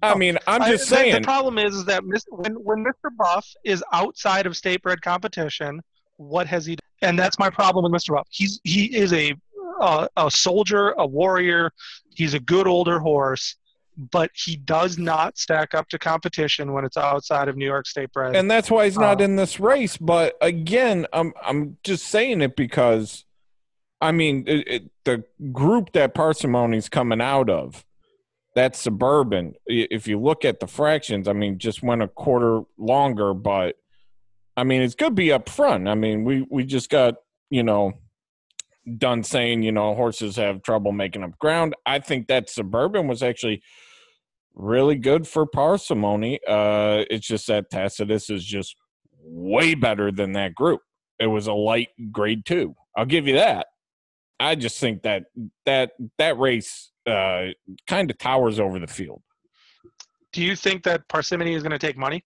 [0.02, 1.16] I mean, I'm just the- saying.
[1.16, 3.10] The problem is, is that when when Mr.
[3.18, 5.82] Buff is outside of state bred competition,
[6.18, 6.76] what has he?
[6.76, 6.84] done?
[7.10, 8.16] And that's my problem with Mr.
[8.16, 8.28] Buff.
[8.30, 9.34] He's he is a
[9.82, 11.72] a, a soldier, a warrior.
[12.16, 13.56] He's a good older horse,
[14.12, 18.12] but he does not stack up to competition when it's outside of New York state
[18.12, 18.36] bred.
[18.36, 19.98] and that's why he's not Uh, in this race.
[19.98, 23.26] But again, I'm I'm just saying it because,
[24.00, 27.84] I mean, it, it, the group that parsimony's coming out of,
[28.56, 29.54] that's suburban.
[29.66, 33.76] If you look at the fractions, I mean, just went a quarter longer, but
[34.56, 35.88] I mean, it's going to be up front.
[35.88, 37.16] I mean, we we just got
[37.50, 37.94] you know
[38.98, 41.76] done saying you know horses have trouble making up ground.
[41.86, 43.62] I think that suburban was actually
[44.56, 46.40] really good for parsimony.
[46.48, 48.76] Uh, it's just that Tacitus is just
[49.22, 50.82] way better than that group.
[51.20, 52.76] It was a light grade two.
[52.96, 53.68] I'll give you that.
[54.40, 55.26] I just think that
[55.66, 57.48] that that race uh,
[57.88, 59.22] kind of towers over the field.
[60.34, 62.24] do you think that Parsimony is going to take money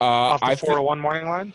[0.00, 1.52] Uh, off the I four to one morning line?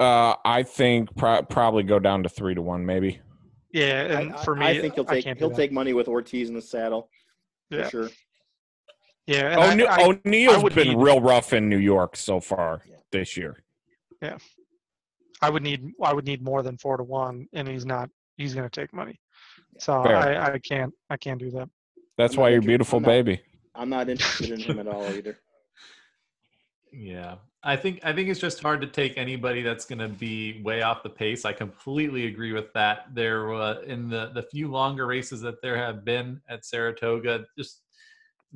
[0.00, 3.20] uh, I think pro- probably go down to three to one, maybe.
[3.72, 6.48] Yeah, I, and I- for me, I think he'll take he'll take money with Ortiz
[6.48, 7.10] in the saddle
[7.70, 7.84] Yeah.
[7.84, 8.10] for sure.
[9.26, 12.40] Yeah, and I- O'Ne- I- O'Neill's would been need- real rough in New York so
[12.40, 12.96] far Yeah.
[13.12, 13.62] this year.
[15.44, 18.08] I would need I would need more than four to one, and he's not.
[18.36, 19.20] He's going to take money,
[19.78, 20.16] so Fair.
[20.16, 21.68] I, I can't I can't do that.
[22.16, 23.40] That's I'm why you're beautiful, I'm not- baby.
[23.74, 25.36] I'm not interested in him at all either.
[26.92, 27.36] Yeah.
[27.66, 30.82] I think I think it's just hard to take anybody that's going to be way
[30.82, 31.44] off the pace.
[31.44, 33.06] I completely agree with that.
[33.14, 37.80] There uh, in the the few longer races that there have been at Saratoga, just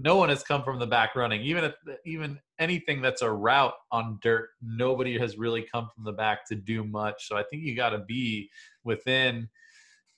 [0.01, 1.43] no one has come from the back running.
[1.43, 1.75] Even if
[2.07, 6.55] even anything that's a route on dirt, nobody has really come from the back to
[6.55, 7.27] do much.
[7.27, 8.49] So I think you got to be
[8.85, 9.49] within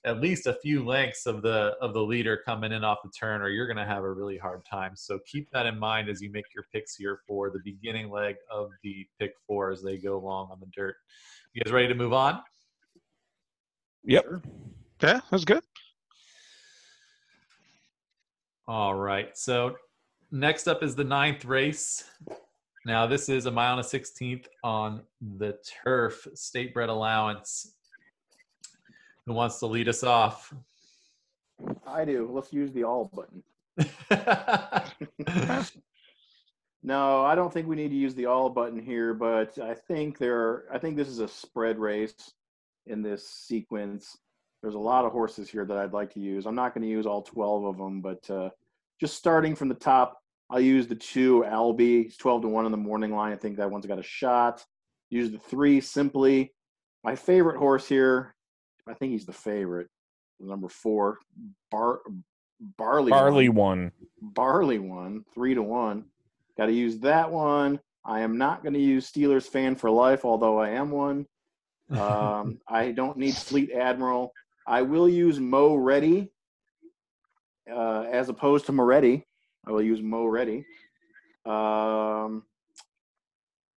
[0.05, 3.41] at least a few lengths of the of the leader coming in off the turn,
[3.41, 4.91] or you're going to have a really hard time.
[4.95, 8.35] So keep that in mind as you make your picks here for the beginning leg
[8.51, 10.95] of the pick four as they go along on the dirt.
[11.53, 12.39] You guys ready to move on?
[14.03, 14.25] Yep.
[15.01, 15.63] Yeah, that's good.
[18.71, 19.37] All right.
[19.37, 19.75] So
[20.31, 22.05] next up is the ninth race.
[22.85, 27.73] Now this is a mile and a sixteenth on the turf state bred allowance.
[29.25, 30.53] Who wants to lead us off?
[31.85, 32.29] I do.
[32.31, 33.43] Let's use the all button.
[36.83, 40.17] No, I don't think we need to use the all button here, but I think
[40.17, 42.33] there are, I think this is a spread race
[42.87, 44.17] in this sequence.
[44.63, 46.47] There's a lot of horses here that I'd like to use.
[46.47, 48.49] I'm not going to use all 12 of them, but uh,
[49.01, 52.05] just starting from the top, I'll use the two Albie.
[52.05, 53.33] It's 12 to 1 in the morning line.
[53.33, 54.63] I think that one's got a shot.
[55.09, 56.53] Use the three simply.
[57.03, 58.35] My favorite horse here,
[58.87, 59.87] I think he's the favorite,
[60.39, 61.17] number four,
[61.71, 62.01] Bar
[62.77, 63.09] Barley.
[63.09, 63.79] Barley one.
[63.79, 63.91] one.
[64.21, 66.05] Barley one, three to one.
[66.57, 67.79] Got to use that one.
[68.05, 71.25] I am not going to use Steelers fan for life, although I am one.
[71.91, 74.31] Um, I don't need Fleet Admiral.
[74.65, 76.31] I will use Mo Ready
[77.69, 79.25] uh, as opposed to Moretti.
[79.67, 80.65] I will use Mo Ready.
[81.45, 82.43] Um,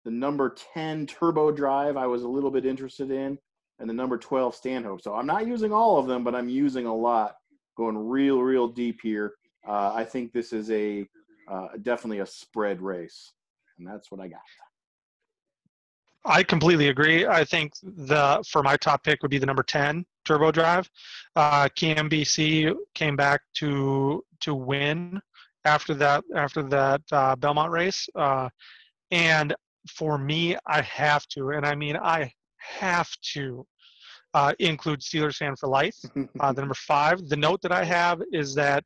[0.05, 3.37] the number 10 Turbo Drive, I was a little bit interested in,
[3.79, 5.01] and the number 12 Stanhope.
[5.01, 7.35] So I'm not using all of them, but I'm using a lot,
[7.77, 9.33] going real, real deep here.
[9.67, 11.07] Uh, I think this is a
[11.49, 13.33] uh, definitely a spread race,
[13.77, 14.41] and that's what I got.
[16.25, 17.25] I completely agree.
[17.25, 20.89] I think the for my top pick would be the number ten turbo drive.
[21.35, 25.21] Uh, KMBC came back to to win
[25.65, 28.49] after that after that uh, Belmont race, uh,
[29.11, 29.53] and
[29.89, 33.65] for me, I have to, and I mean I have to
[34.33, 35.97] uh, include Steelers fan for life.
[36.39, 37.29] Uh, the number five.
[37.29, 38.83] The note that I have is that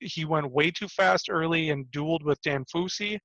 [0.00, 3.18] he went way too fast early and dueled with Dan Fusi,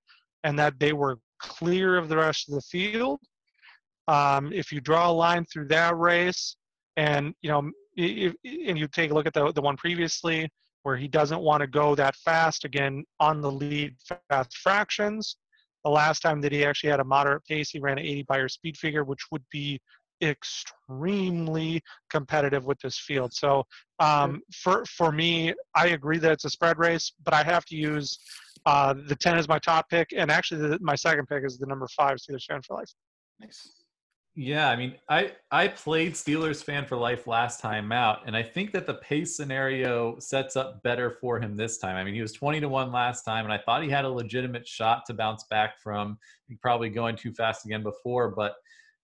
[0.43, 3.19] and that they were clear of the rest of the field.
[4.08, 6.56] Um, if you draw a line through that race,
[6.98, 10.50] and you know, if, and you take a look at the the one previously
[10.84, 13.96] where he doesn't want to go that fast again on the lead
[14.30, 15.38] fast fractions.
[15.86, 18.50] The last time that he actually had a moderate pace, he ran an 80 Beyer
[18.50, 19.80] speed figure, which would be
[20.22, 23.34] extremely competitive with this field.
[23.34, 23.66] So
[24.00, 27.76] um, for for me, I agree that it's a spread race, but I have to
[27.76, 28.18] use
[28.66, 31.66] uh, the 10 as my top pick, and actually the, my second pick is the
[31.66, 32.92] number five Steelers fan for life.
[33.40, 33.83] Nice.
[34.36, 38.41] Yeah, I mean, I I played Steelers fan for life last time out, and I
[38.41, 41.96] think that the pace scenario sets up better for him this time.
[41.96, 44.10] I mean, he was twenty to one last time, and I thought he had a
[44.10, 46.17] legitimate shot to bounce back from
[46.62, 48.30] probably going too fast again before.
[48.30, 48.56] But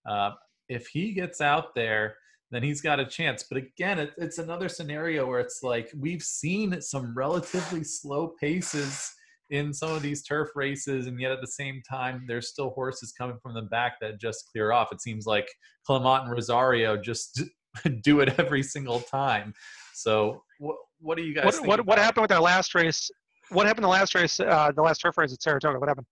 [0.08, 0.32] uh,
[0.68, 2.16] if he gets out there,
[2.50, 3.44] then he's got a chance.
[3.44, 9.14] But again, it, it's another scenario where it's like we've seen some relatively slow paces
[9.50, 13.12] in some of these turf races, and yet at the same time, there's still horses
[13.12, 14.92] coming from the back that just clear off.
[14.92, 15.48] It seems like
[15.86, 17.42] Clement and Rosario just
[18.04, 19.54] do it every single time.
[19.94, 21.60] So, what, what do you guys?
[21.60, 23.10] What what, what happened with that last race?
[23.50, 24.40] What happened the last race?
[24.40, 25.80] Uh, the last turf race at Saratoga.
[25.80, 26.08] What happened?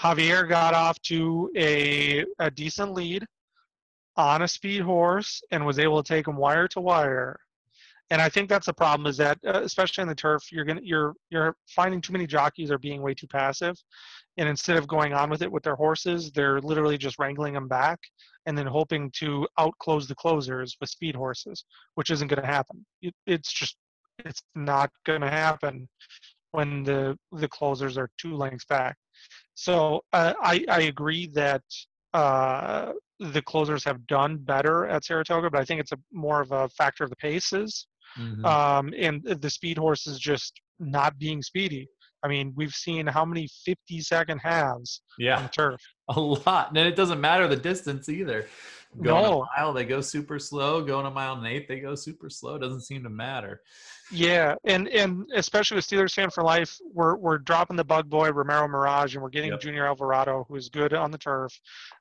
[0.00, 3.24] Javier got off to a a decent lead
[4.16, 7.38] on a speed horse and was able to take him wire to wire
[8.10, 10.80] and I think that's the problem is that uh, especially on the turf, you're gonna
[10.82, 13.76] you're you're finding too many jockeys are being way too passive,
[14.36, 17.68] and instead of going on with it with their horses, they're literally just wrangling them
[17.68, 18.00] back
[18.46, 22.84] and then hoping to outclose the closers with speed horses, which isn't going to happen.
[23.00, 23.76] It, it's just
[24.24, 25.88] it's not going to happen
[26.50, 28.96] when the the closers are two lengths back.
[29.54, 31.62] So uh, I I agree that
[32.12, 36.50] uh, the closers have done better at Saratoga, but I think it's a more of
[36.50, 37.86] a factor of the paces
[38.18, 38.44] mm-hmm.
[38.44, 41.88] um, and the speed horses just not being speedy.
[42.22, 45.38] I mean, we've seen how many 50 second halves yeah.
[45.38, 45.80] on turf.
[46.08, 46.68] A lot.
[46.68, 48.46] And it doesn't matter the distance either.
[49.00, 49.42] Going no.
[49.42, 50.82] a mile, they go super slow.
[50.82, 52.56] Going a mile and eight, they go super slow.
[52.56, 53.60] It doesn't seem to matter.
[54.10, 58.32] Yeah, and and especially with Steelers fan for life, we're we're dropping the bug boy
[58.32, 59.60] Romero Maragh, and we're getting yep.
[59.60, 61.56] Junior Alvarado, who is good on the turf.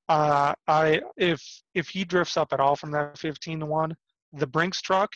[0.07, 1.39] Uh, I if
[1.75, 3.95] if he drifts up at all from that 15 to one,
[4.33, 5.11] the Brinks truck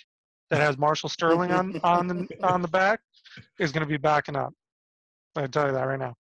[0.53, 2.99] that has Marshall Sterling on on the on the back
[3.59, 4.53] is going to be backing up.
[5.35, 6.15] I tell you that right now.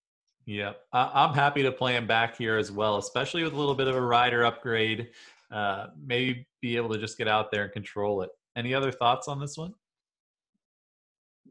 [0.46, 3.88] Yeah, I'm happy to play him back here as well, especially with a little bit
[3.88, 5.10] of a rider upgrade.
[5.50, 8.30] Uh, maybe be able to just get out there and control it.
[8.56, 9.74] Any other thoughts on this one?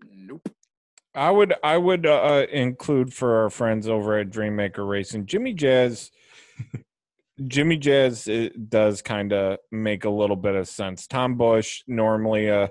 [0.09, 0.49] Nope.
[1.13, 6.11] I would I would uh, include for our friends over at Dreammaker Racing, Jimmy Jazz
[7.47, 11.07] Jimmy Jazz it does kind of make a little bit of sense.
[11.07, 12.69] Tom Bush, normally a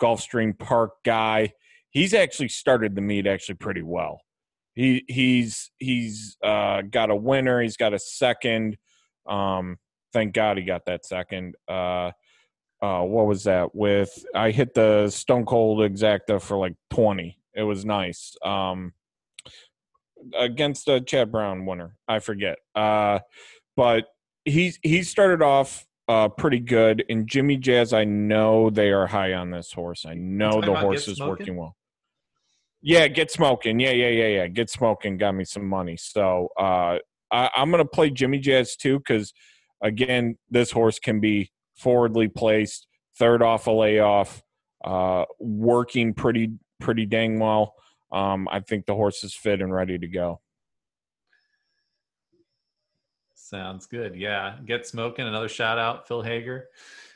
[0.00, 1.52] Gulfstream Park guy,
[1.90, 4.20] he's actually started the meet actually pretty well.
[4.74, 7.62] He he's he's uh, got a winner.
[7.62, 8.76] He's got a second.
[9.26, 9.78] Um,
[10.12, 11.54] thank God he got that second.
[11.68, 12.10] Uh,
[12.82, 13.74] uh, what was that?
[13.74, 17.38] With I hit the Stone Cold Exacta for like twenty.
[17.54, 18.34] It was nice.
[18.44, 18.92] Um,
[20.36, 21.96] against a Chad Brown winner.
[22.08, 22.58] I forget.
[22.74, 23.20] Uh,
[23.76, 24.04] but
[24.44, 27.04] he's he started off uh, pretty good.
[27.08, 30.04] And Jimmy Jazz, I know they are high on this horse.
[30.06, 31.76] I know the horse is working well.
[32.82, 33.80] Yeah, get smoking.
[33.80, 34.46] Yeah, yeah, yeah, yeah.
[34.46, 35.16] Get smoking.
[35.16, 35.96] Got me some money.
[35.96, 36.98] So uh,
[37.32, 39.32] I, I'm gonna play Jimmy Jazz too because
[39.82, 42.86] again, this horse can be forwardly placed,
[43.18, 44.42] third off a layoff,
[44.84, 47.74] uh, working pretty pretty dang well.
[48.12, 50.40] Um, I think the horse is fit and ready to go.
[53.54, 54.16] Sounds good.
[54.16, 54.56] Yeah.
[54.66, 55.28] Get smoking.
[55.28, 56.70] Another shout out, Phil Hager.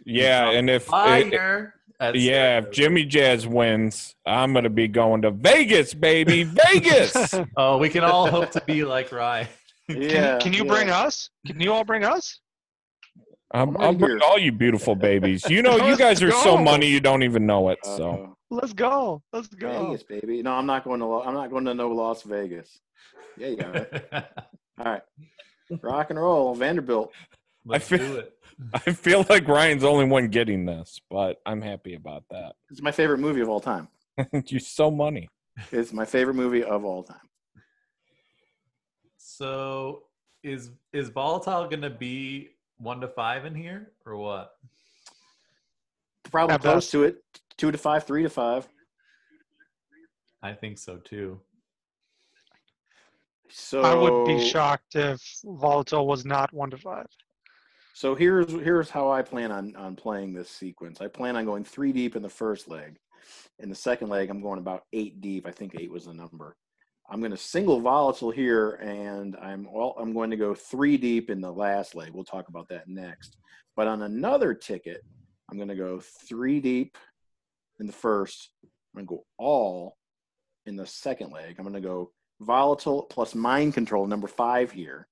[0.05, 1.75] Yeah, and if Fire.
[1.99, 7.35] at yeah, if Jimmy Jazz wins, I'm gonna be going to Vegas, baby, Vegas.
[7.57, 9.49] Oh, we can all hope to be like Ryan.
[9.89, 10.39] Yeah.
[10.39, 10.73] Can you yeah.
[10.73, 11.31] bring us?
[11.45, 12.39] Can you all bring us?
[13.53, 15.45] I'm, I'm I'll bring all you beautiful babies.
[15.49, 16.63] You know, you guys are so Go.
[16.63, 17.79] money you don't even know it.
[17.83, 19.23] So Uh, Let's go.
[19.33, 19.87] Let's go.
[19.87, 20.43] Vegas, baby.
[20.43, 21.07] No, I'm not going to.
[21.07, 22.79] Lo- I'm not going to no Las Vegas.
[23.39, 23.85] Yeah, yeah.
[24.79, 25.03] All right.
[25.83, 27.13] Rock and roll, Vanderbilt.
[27.65, 28.33] Let's feel- do it.
[28.75, 32.55] I feel like Ryan's the only one getting this, but I'm happy about that.
[32.71, 33.87] It's my favorite movie of all time.
[34.47, 35.29] You're so money.
[35.71, 37.21] It's my favorite movie of all time.
[39.17, 40.05] So
[40.43, 44.53] is is volatile gonna be one to five in here or what?
[46.25, 46.93] Probably At close best.
[46.93, 47.23] to it.
[47.57, 48.69] Two to five, three to five.
[50.43, 51.41] I think so too.
[53.51, 57.07] So I would be shocked if Volatile was not one to five.
[57.95, 61.01] So here's here's how I plan on on playing this sequence.
[61.01, 62.97] I plan on going three deep in the first leg.
[63.59, 65.47] In the second leg, I'm going about eight deep.
[65.47, 66.57] I think eight was the number.
[67.11, 69.97] I'm going to single volatile here, and I'm well.
[69.99, 72.11] I'm going to go three deep in the last leg.
[72.13, 73.37] We'll talk about that next.
[73.75, 75.03] But on another ticket,
[75.51, 76.99] I'm going to go three deep
[77.81, 78.51] in the first.
[78.63, 79.97] I'm going to go all
[80.67, 81.57] in the second leg.
[81.59, 85.09] I'm going to go volatile plus mind control number five here.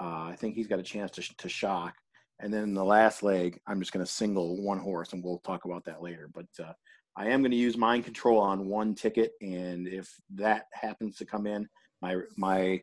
[0.00, 1.94] Uh, I think he's got a chance to, to shock.
[2.40, 5.40] And then in the last leg, I'm just going to single one horse, and we'll
[5.40, 6.28] talk about that later.
[6.32, 6.72] But uh,
[7.16, 11.26] I am going to use mind control on one ticket, and if that happens to
[11.26, 11.68] come in,
[12.00, 12.80] my my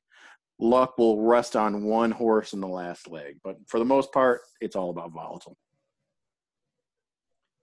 [0.59, 3.37] luck will rest on one horse in the last leg.
[3.43, 5.57] But for the most part, it's all about volatile.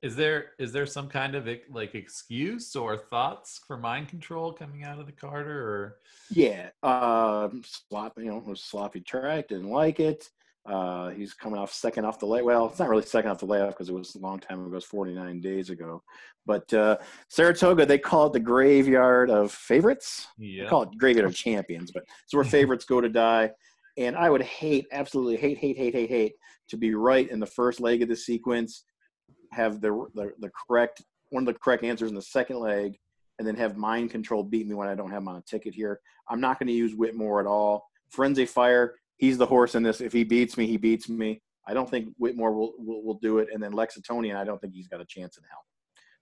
[0.04, 4.84] Is there is there some kind of like excuse or thoughts for mind control coming
[4.84, 5.96] out of the Carter or
[6.30, 8.12] Yeah, uh, slop.
[8.18, 9.48] You know, sloppy track.
[9.48, 10.28] Didn't like it.
[10.66, 12.42] Uh, he's coming off second off the lay.
[12.42, 14.72] Well, it's not really second off the layoff because it was a long time ago.
[14.72, 16.02] It was 49 days ago.
[16.44, 16.98] But uh,
[17.30, 20.28] Saratoga, they call it the graveyard of favorites.
[20.38, 20.68] They yeah?
[20.68, 23.52] call it graveyard of champions, but it's where favorites go to die.
[23.96, 26.34] And I would hate, absolutely hate, hate, hate, hate, hate
[26.68, 28.84] to be right in the first leg of the sequence,
[29.54, 32.98] have the the, the correct one of the correct answers in the second leg,
[33.38, 36.00] and then have mind control beat me when I don't have a ticket here.
[36.28, 37.86] I'm not going to use Whitmore at all.
[38.10, 40.00] Frenzy Fire, he's the horse in this.
[40.00, 41.42] If he beats me, he beats me.
[41.66, 43.48] I don't think Whitmore will, will, will do it.
[43.52, 45.64] And then Lexitonian, I don't think he's got a chance in hell.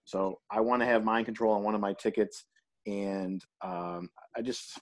[0.05, 2.45] So I want to have mind control on one of my tickets.
[2.87, 4.79] And um, I just,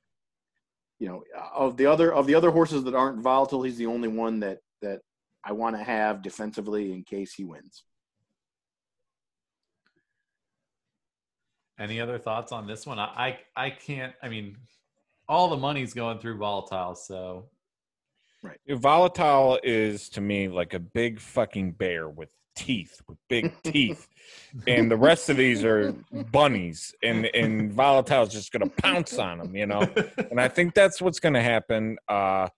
[0.98, 1.22] you know,
[1.55, 4.59] of the other of the other horses that aren't volatile, he's the only one that
[4.82, 5.01] that
[5.44, 7.84] I want to have defensively in case he wins.
[11.81, 12.99] Any other thoughts on this one?
[12.99, 14.12] I, I I can't.
[14.22, 14.57] I mean,
[15.26, 17.49] all the money's going through volatile, so
[18.43, 18.59] right.
[18.68, 24.09] Volatile is to me like a big fucking bear with teeth, with big teeth,
[24.66, 25.93] and the rest of these are
[26.31, 29.81] bunnies, and and Volatile's just gonna pounce on them, you know.
[30.31, 31.97] And I think that's what's gonna happen.
[32.07, 32.49] Uh,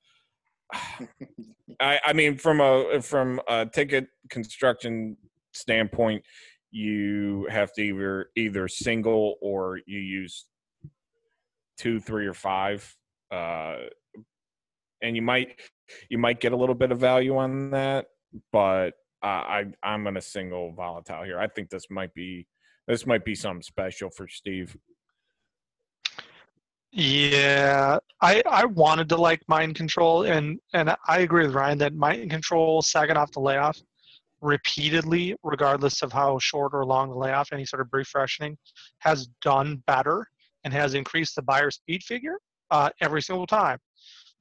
[1.80, 5.16] I I mean, from a from a ticket construction
[5.52, 6.24] standpoint,
[6.72, 10.46] you have to either either single or you use
[11.76, 12.96] two, three, or five.
[13.30, 13.76] Uh,
[15.02, 15.60] and you might
[16.08, 18.06] you might get a little bit of value on that,
[18.52, 21.38] but uh, I I'm gonna single volatile here.
[21.38, 22.46] I think this might be
[22.88, 24.76] this might be something special for Steve.
[26.90, 31.94] Yeah, I I wanted to like mind control, and and I agree with Ryan that
[31.94, 33.78] mind control second off the layoff
[34.42, 38.58] repeatedly, regardless of how short or long the layoff, any sort of brief freshening,
[38.98, 40.26] has done better
[40.64, 42.38] and has increased the Beyer speed figure
[42.70, 43.78] uh, every single time.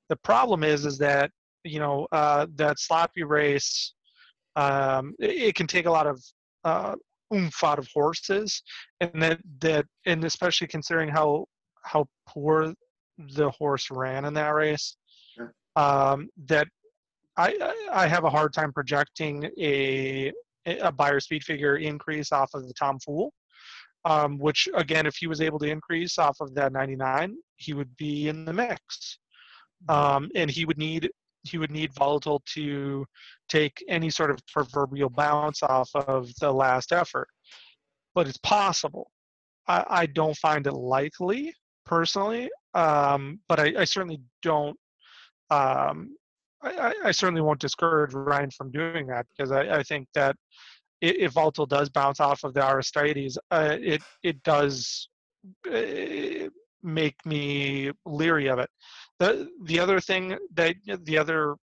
[0.09, 1.31] The problem is is that
[1.63, 3.93] you know uh, that sloppy race.
[4.57, 6.21] Um, it, it can take a lot of
[6.65, 6.95] uh,
[7.33, 8.61] oomph out of horses,
[8.99, 11.45] and that that and especially considering how
[11.83, 12.73] how poor
[13.35, 14.97] the horse ran in that race,
[15.35, 15.53] Sure.
[15.75, 16.67] um, that
[17.41, 20.31] I I have a hard time projecting a
[20.65, 23.33] a Beyer speed figure increase off of the Tom Fool.
[24.03, 27.95] Um, which again, if he was able to increase off of that 99, he would
[27.97, 29.19] be in the mix.
[29.89, 31.09] Um, and he would need
[31.43, 33.05] he would need volatile to
[33.49, 37.27] take any sort of proverbial bounce off of the last effort.
[38.13, 39.11] But it's possible.
[39.67, 41.53] I, I don't find it likely
[41.85, 44.77] personally, um, but I, I certainly don't.
[45.49, 46.15] Um,
[46.63, 50.35] I, I- certainly won't discourage Ryan from doing that because I, I think that
[51.01, 55.09] if volatile does bounce off of the Aristides, uh, it it does
[55.73, 56.47] uh,
[56.83, 58.69] make me leery of it.
[59.19, 61.55] The the other thing that the other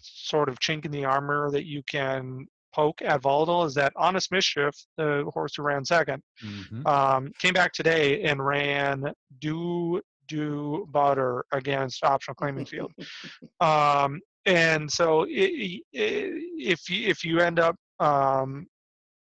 [0.00, 4.32] sort of chink in the armor that you can poke at volatile is that honest
[4.32, 6.86] mischief, the horse who ran second, Mhm.
[6.86, 12.92] um, came back today and ran do do butter against optional claiming field.
[13.60, 18.66] Um, and so i- i- if you, if you end up um,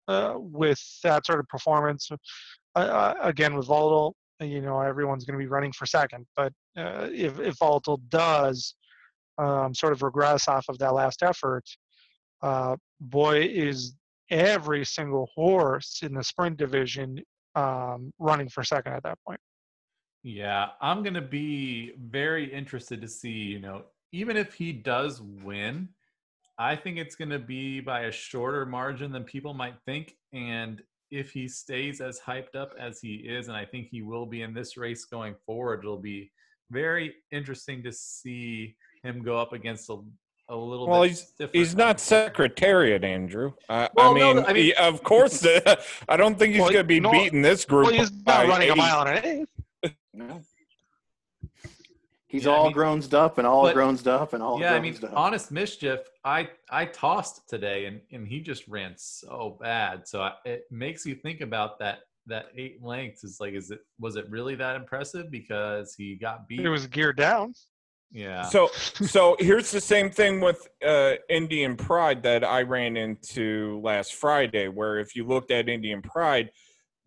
[0.08, 5.38] uh, with that sort of performance, uh, uh, again with volatile, you know everyone's going
[5.40, 6.26] to be running for second.
[6.36, 8.76] But uh, if if volatile does
[9.38, 11.64] um, sort of regress off of that last effort,
[12.42, 13.96] uh, boy is
[14.30, 17.20] every single horse in the sprint division
[17.56, 19.40] um, running for second at that point.
[20.24, 25.22] Yeah, I'm going to be very interested to see, you know, even if he does
[25.22, 25.90] win,
[26.58, 30.14] I think it's going to be by a shorter margin than people might think.
[30.34, 30.82] And
[31.12, 34.42] if he stays as hyped up as he is, and I think he will be
[34.42, 36.32] in this race going forward, it'll be
[36.72, 39.98] very interesting to see him go up against a,
[40.50, 42.00] a little Well, bit he's stiffer he's not.
[42.00, 43.52] Secretariat, Andrew.
[43.70, 45.46] I, Well, I, no, mean, I mean- he- of course,
[46.10, 47.88] I don't think he's Well, going to be no- beating this group.
[47.88, 49.48] Well, he's by not running a mile and an
[49.84, 49.96] eighth.
[52.36, 52.40] No.
[52.40, 54.74] He's Yeah, I all mean- grown up and all but- grown up and all yeah,
[54.74, 55.12] I mean, up.
[55.16, 56.00] honest mischief.
[56.24, 60.08] I I tossed today, and and he just ran so bad.
[60.08, 63.24] So I, it makes you think about that that eight lengths.
[63.24, 65.30] Is like, is it was it really that impressive?
[65.32, 66.60] Because he got beat.
[66.62, 67.54] It was geared down.
[68.12, 68.44] yeah.
[68.44, 74.14] So, so here's the same thing with uh, Indian Pride that I ran into last
[74.16, 76.50] Friday, where if you looked at Indian Pride,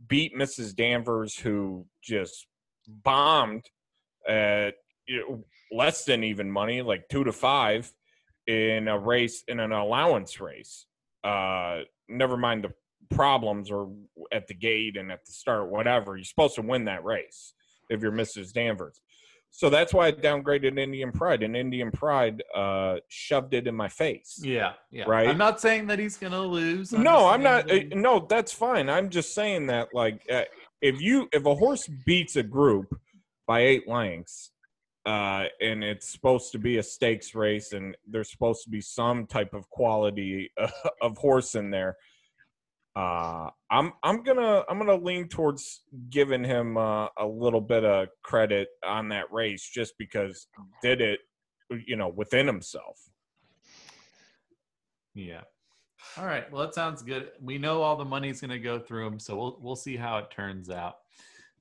[0.06, 0.74] beat Mrs.
[0.76, 2.46] Danvers, who just
[2.86, 3.64] bombed
[4.28, 4.74] at
[5.08, 7.92] you know, less than even money, like two to five,
[8.46, 10.86] in a race in an allowance race.
[11.24, 12.72] Uh, never mind the
[13.14, 13.90] problems or
[14.32, 16.16] at the gate and at the start, whatever.
[16.16, 17.54] You're supposed to win that race
[17.90, 18.52] if you're Mrs.
[18.52, 19.00] Danvers.
[19.50, 23.88] So that's why I downgraded Indian Pride, and Indian Pride uh, shoved it in my
[23.88, 24.38] face.
[24.42, 25.04] yeah, yeah.
[25.06, 25.26] Right?
[25.26, 26.92] I'm not saying that he's gonna lose.
[26.92, 27.66] I'm No, I'm not.
[27.68, 28.90] that No, that's fine.
[28.90, 30.42] I'm just saying that, like, uh,
[30.82, 32.94] if you if a horse beats a group
[33.46, 34.52] by eight lengths,
[35.06, 39.26] uh, and it's supposed to be a stakes race, and there's supposed to be some
[39.26, 40.50] type of quality
[41.02, 41.96] of horse in there,
[42.98, 48.08] uh, I'm I'm gonna I'm gonna lean towards giving him uh, a little bit of
[48.24, 50.48] credit on that race, just because
[50.82, 51.20] did it,
[51.86, 52.98] you know, within himself.
[55.14, 55.42] Yeah.
[56.16, 56.50] All right.
[56.50, 57.30] Well, that sounds good.
[57.40, 60.18] We know all the money's going to go through them, so we'll we'll see how
[60.18, 60.96] it turns out.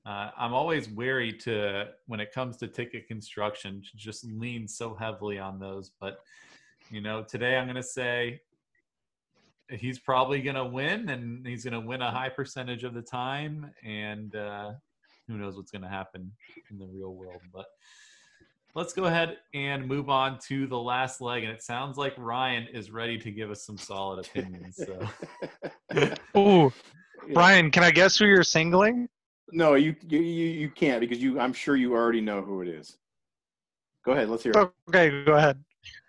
[0.08, 4.94] Uh, I'm always wary to when it comes to ticket construction to just lean so
[4.94, 6.20] heavily on those, but
[6.90, 8.40] you know, today I'm going to say
[9.68, 13.02] he's probably going to win, and he's going to win a high percentage of the
[13.02, 14.70] time, and uh,
[15.26, 16.32] who knows what's going to happen
[16.70, 17.66] in the real world, but
[18.74, 21.42] let's go ahead and move on to the last leg.
[21.42, 24.78] And it sounds like Ryan is ready to give us some solid opinions.
[24.78, 26.72] So Ooh,
[27.26, 27.34] Yeah.
[27.34, 29.08] Brian, can I guess who you're singling?
[29.50, 31.40] No, you, you you can't because you.
[31.40, 32.96] I'm sure you already know who it is.
[34.04, 34.28] Go ahead.
[34.28, 34.70] Let's hear it.
[34.88, 35.62] Okay, go ahead.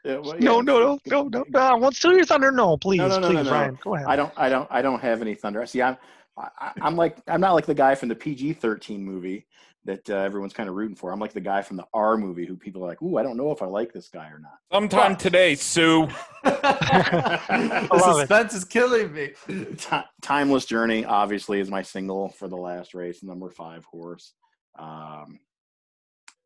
[0.04, 0.62] Yeah, well, No, yeah.
[0.62, 1.60] no, no, no, no, no.
[1.60, 2.52] I want to your thunder.
[2.52, 3.50] No, please, no, no, please, no, no.
[3.50, 4.08] Brian, go ahead.
[4.08, 4.34] I don't.
[4.38, 4.68] I don't.
[4.72, 5.62] I don't have any thunder.
[5.62, 5.98] I see, I'm.
[6.38, 7.18] I, I'm like.
[7.28, 9.46] I'm not like the guy from the PG-13 movie
[9.90, 11.12] that uh, everyone's kind of rooting for.
[11.12, 13.38] I'm like the guy from the R movie who people are like, "Ooh, I don't
[13.38, 16.08] know if I like this guy or not." Sometime But- today, Sue.
[16.44, 19.32] the suspense is killing me.
[19.48, 24.34] Ti Timeless Journey obviously is my single for the last race, number five horse.
[24.78, 25.40] Um,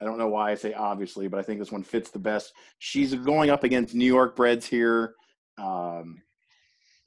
[0.02, 2.54] I don't know why I say obviously, but I think this one fits the best.
[2.80, 5.16] She's going up against New York Breds here.
[5.58, 6.22] Um,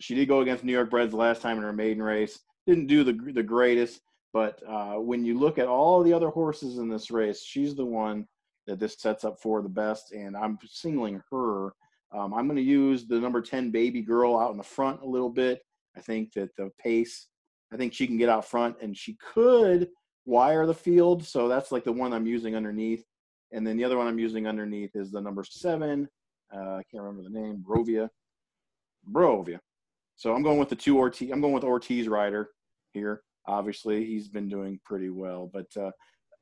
[0.01, 2.39] she did go against New York Breds last time in her maiden race.
[2.67, 4.01] Didn't do the the greatest,
[4.37, 7.87] but uh, when you look at all the other horses in this race, she's the
[7.87, 8.27] one
[8.67, 11.73] that this sets up for the best, and I'm singling her.
[12.13, 15.07] Um, I'm going to use the number 10 baby girl out in the front a
[15.07, 15.63] little bit.
[15.97, 17.29] I think that the pace,
[17.73, 19.89] I think she can get out front and she could
[20.27, 21.25] wire the field.
[21.25, 23.07] So that's like the one I'm using underneath.
[23.53, 26.11] And then the other one I'm using underneath is the number seven.
[26.55, 28.11] Uh, I can't remember the name, Brovia.
[29.11, 29.61] Brovia.
[30.15, 31.31] So I'm going with the two Ortiz.
[31.31, 32.51] I'm going with Ortiz rider
[32.93, 33.23] here.
[33.49, 35.51] Obviously, he's been doing pretty well.
[35.53, 35.91] But uh,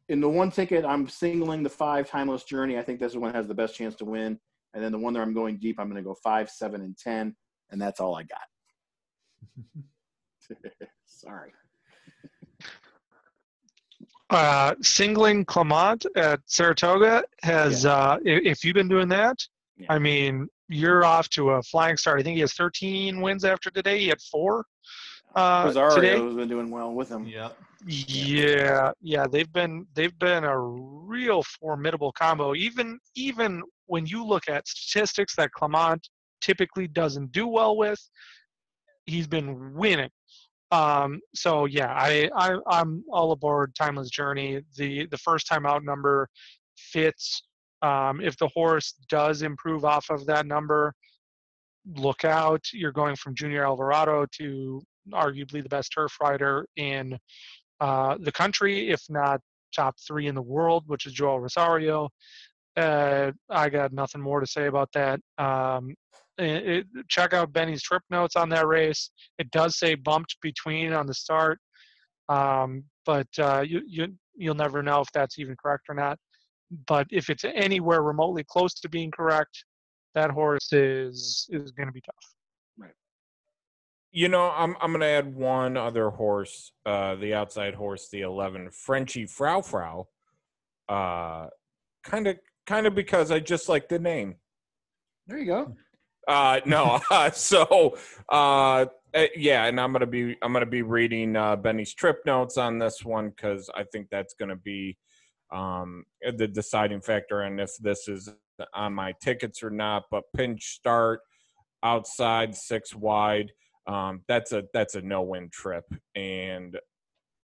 [0.08, 2.78] in the one ticket, I'm singling the five Timeless Journey.
[2.78, 4.38] I think this one has the best chance to win.
[4.74, 6.96] And then the one that I'm going deep, I'm going to go five, seven, and
[6.98, 7.36] ten,
[7.70, 8.40] and that's all I got.
[11.06, 11.52] Sorry.
[14.30, 19.36] Uh, singling Clement at Saratoga has, uh, if you've been doing that,
[19.76, 19.86] Yeah.
[19.90, 22.18] I mean, you're off to a flying start.
[22.18, 23.98] I think he has 13 wins after today.
[24.00, 24.64] He had four
[25.34, 25.80] uh, today.
[25.80, 27.26] Rosario has been doing well with him.
[27.26, 27.50] Yeah.
[27.86, 32.54] Yeah, yeah, they've been they've been a real formidable combo.
[32.54, 36.08] Even even when you look at statistics that Clement
[36.40, 38.00] typically doesn't do well with,
[39.04, 40.08] he's been winning.
[40.70, 44.62] Um, so yeah, I, I I'm all aboard Timeless Journey.
[44.76, 46.28] The the first time out number
[46.78, 47.42] fits.
[47.82, 50.94] Um, if the horse does improve off of that number,
[51.96, 52.62] look out.
[52.72, 54.82] You're going from Junior Alvarado to
[55.12, 57.18] arguably the best turf rider in
[57.80, 59.40] uh, the country, if not
[59.74, 62.08] top three in the world, which is Joel Rosario.
[62.76, 65.20] Uh, I got nothing more to say about that.
[65.38, 65.94] Um,
[66.38, 69.10] it, it- check out Benny's trip notes on that race.
[69.38, 71.58] It does say bumped between on the start,
[72.28, 76.18] um, but uh, you, you you'll never know if that's even correct or not.
[76.88, 79.64] But if it's anywhere remotely close to being correct,
[80.14, 82.34] that horse is is going to be tough.
[84.16, 88.70] You know, I'm I'm gonna add one other horse, uh, the outside horse, the eleven,
[88.70, 90.06] Frenchy Frau Frau.
[90.88, 91.48] Uh,
[92.04, 94.36] kind of, kind of because I just like the name.
[95.26, 95.76] There you go.
[96.28, 97.98] Uh, no, uh, so
[98.28, 102.56] uh, eh, yeah, and I'm gonna be I'm gonna be reading uh, Benny's trip notes
[102.56, 104.96] on this one because I think that's gonna be
[105.52, 106.04] um,
[106.36, 108.28] the deciding factor on if this is
[108.74, 110.04] on my tickets or not.
[110.12, 111.18] But pinch start
[111.82, 113.50] outside six wide,
[113.86, 116.78] um, that's a that's a no win trip, and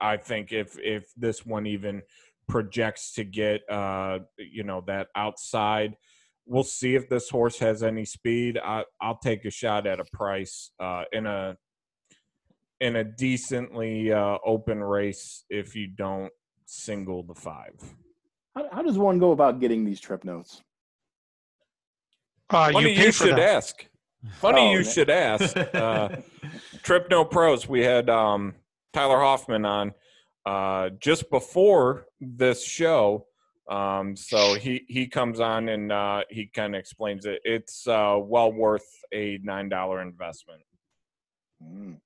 [0.01, 2.03] I think if if this one even
[2.49, 5.97] projects to get uh, you know that outside
[6.51, 8.59] we'll see if this horse has any speed.
[8.63, 11.57] I, I'll take a shot at a price uh, in a
[12.81, 16.33] in a decently uh, open race if you don't
[16.67, 17.75] single the five.
[18.57, 20.63] How, how does one go about getting these trip notes?
[22.49, 23.39] Uh, Funny you pay you should them.
[23.39, 23.87] ask.
[24.35, 25.57] Funny Oh, you ne- should ask.
[25.75, 26.17] Uh,
[26.83, 27.69] Trip Note Pros.
[27.69, 28.55] We had um,
[28.93, 29.93] Tyler Hoffman on
[30.47, 33.27] uh, just before this show.
[33.71, 37.41] Um, so he he comes on and uh, he kind of explains it.
[37.45, 40.63] It's uh, well worth a nine dollar investment.
[41.63, 41.99] Mm.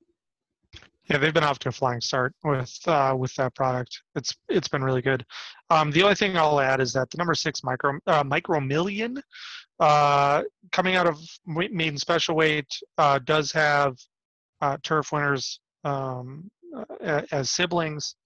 [1.11, 4.03] Yeah, they've been off to a flying start with uh, with that product.
[4.15, 5.25] It's it's been really good.
[5.71, 9.23] Um, the only thing I'll add is that the number six micro uh, micro million
[9.81, 12.69] uh, coming out of ma- maiden special weight
[12.99, 13.97] uh, does have
[14.61, 16.51] uh, turf winners um,
[17.03, 18.17] as siblings,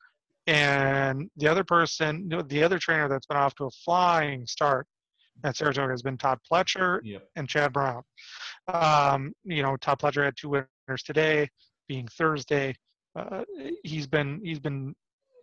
[0.47, 4.87] and the other person, the other trainer that's been off to a flying start
[5.45, 7.29] at Saratoga has been Todd Pletcher Yep.
[7.37, 8.03] and Chad Brown.
[8.73, 11.49] Um, you know, Todd Pletcher had two winners today,
[11.87, 12.75] being Thursday.
[13.17, 13.45] Uh,
[13.85, 14.95] he's been he's been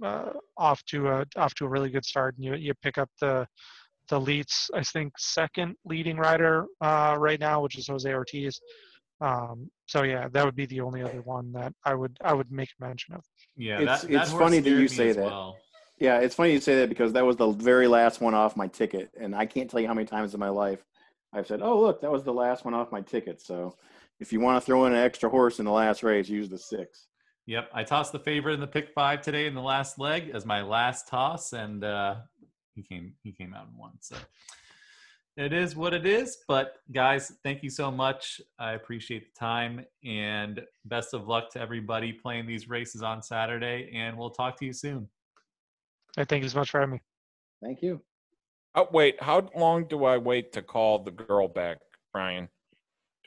[0.03, 2.35] uh, off to a off to a really good start.
[2.35, 3.47] And you you pick up the
[4.09, 8.59] the leads, I think second leading rider uh, right now, which is Jose Ortiz.
[9.21, 12.51] Um, so yeah, that would be the only other one that I would I would
[12.51, 13.23] make mention of.
[13.55, 15.23] Yeah, It's- that, that it's horse funny that you say that.
[15.23, 15.57] Well.
[15.97, 18.67] Yeah, it's funny you say that because that was the very last one off my
[18.67, 20.83] ticket, and I can't tell you how many times in my life
[21.31, 23.77] I've said, "Oh, look, that was the last one off my ticket." So,
[24.19, 26.57] if you want to throw in an extra horse in the last race, use the
[26.57, 27.07] six.
[27.45, 30.45] Yep, I tossed the favorite in the pick five today in the last leg as
[30.45, 32.15] my last toss, and uh,
[32.75, 33.91] he came he came out and won.
[34.01, 34.15] So
[35.37, 36.37] it is what it is.
[36.47, 38.39] But guys, thank you so much.
[38.59, 43.91] I appreciate the time, and best of luck to everybody playing these races on Saturday.
[43.93, 45.07] And we'll talk to you soon.
[46.17, 47.01] I thank you so much for having me.
[47.61, 48.01] Thank you.
[48.75, 51.79] Oh wait, how long do I wait to call the girl back,
[52.13, 52.49] Ryan?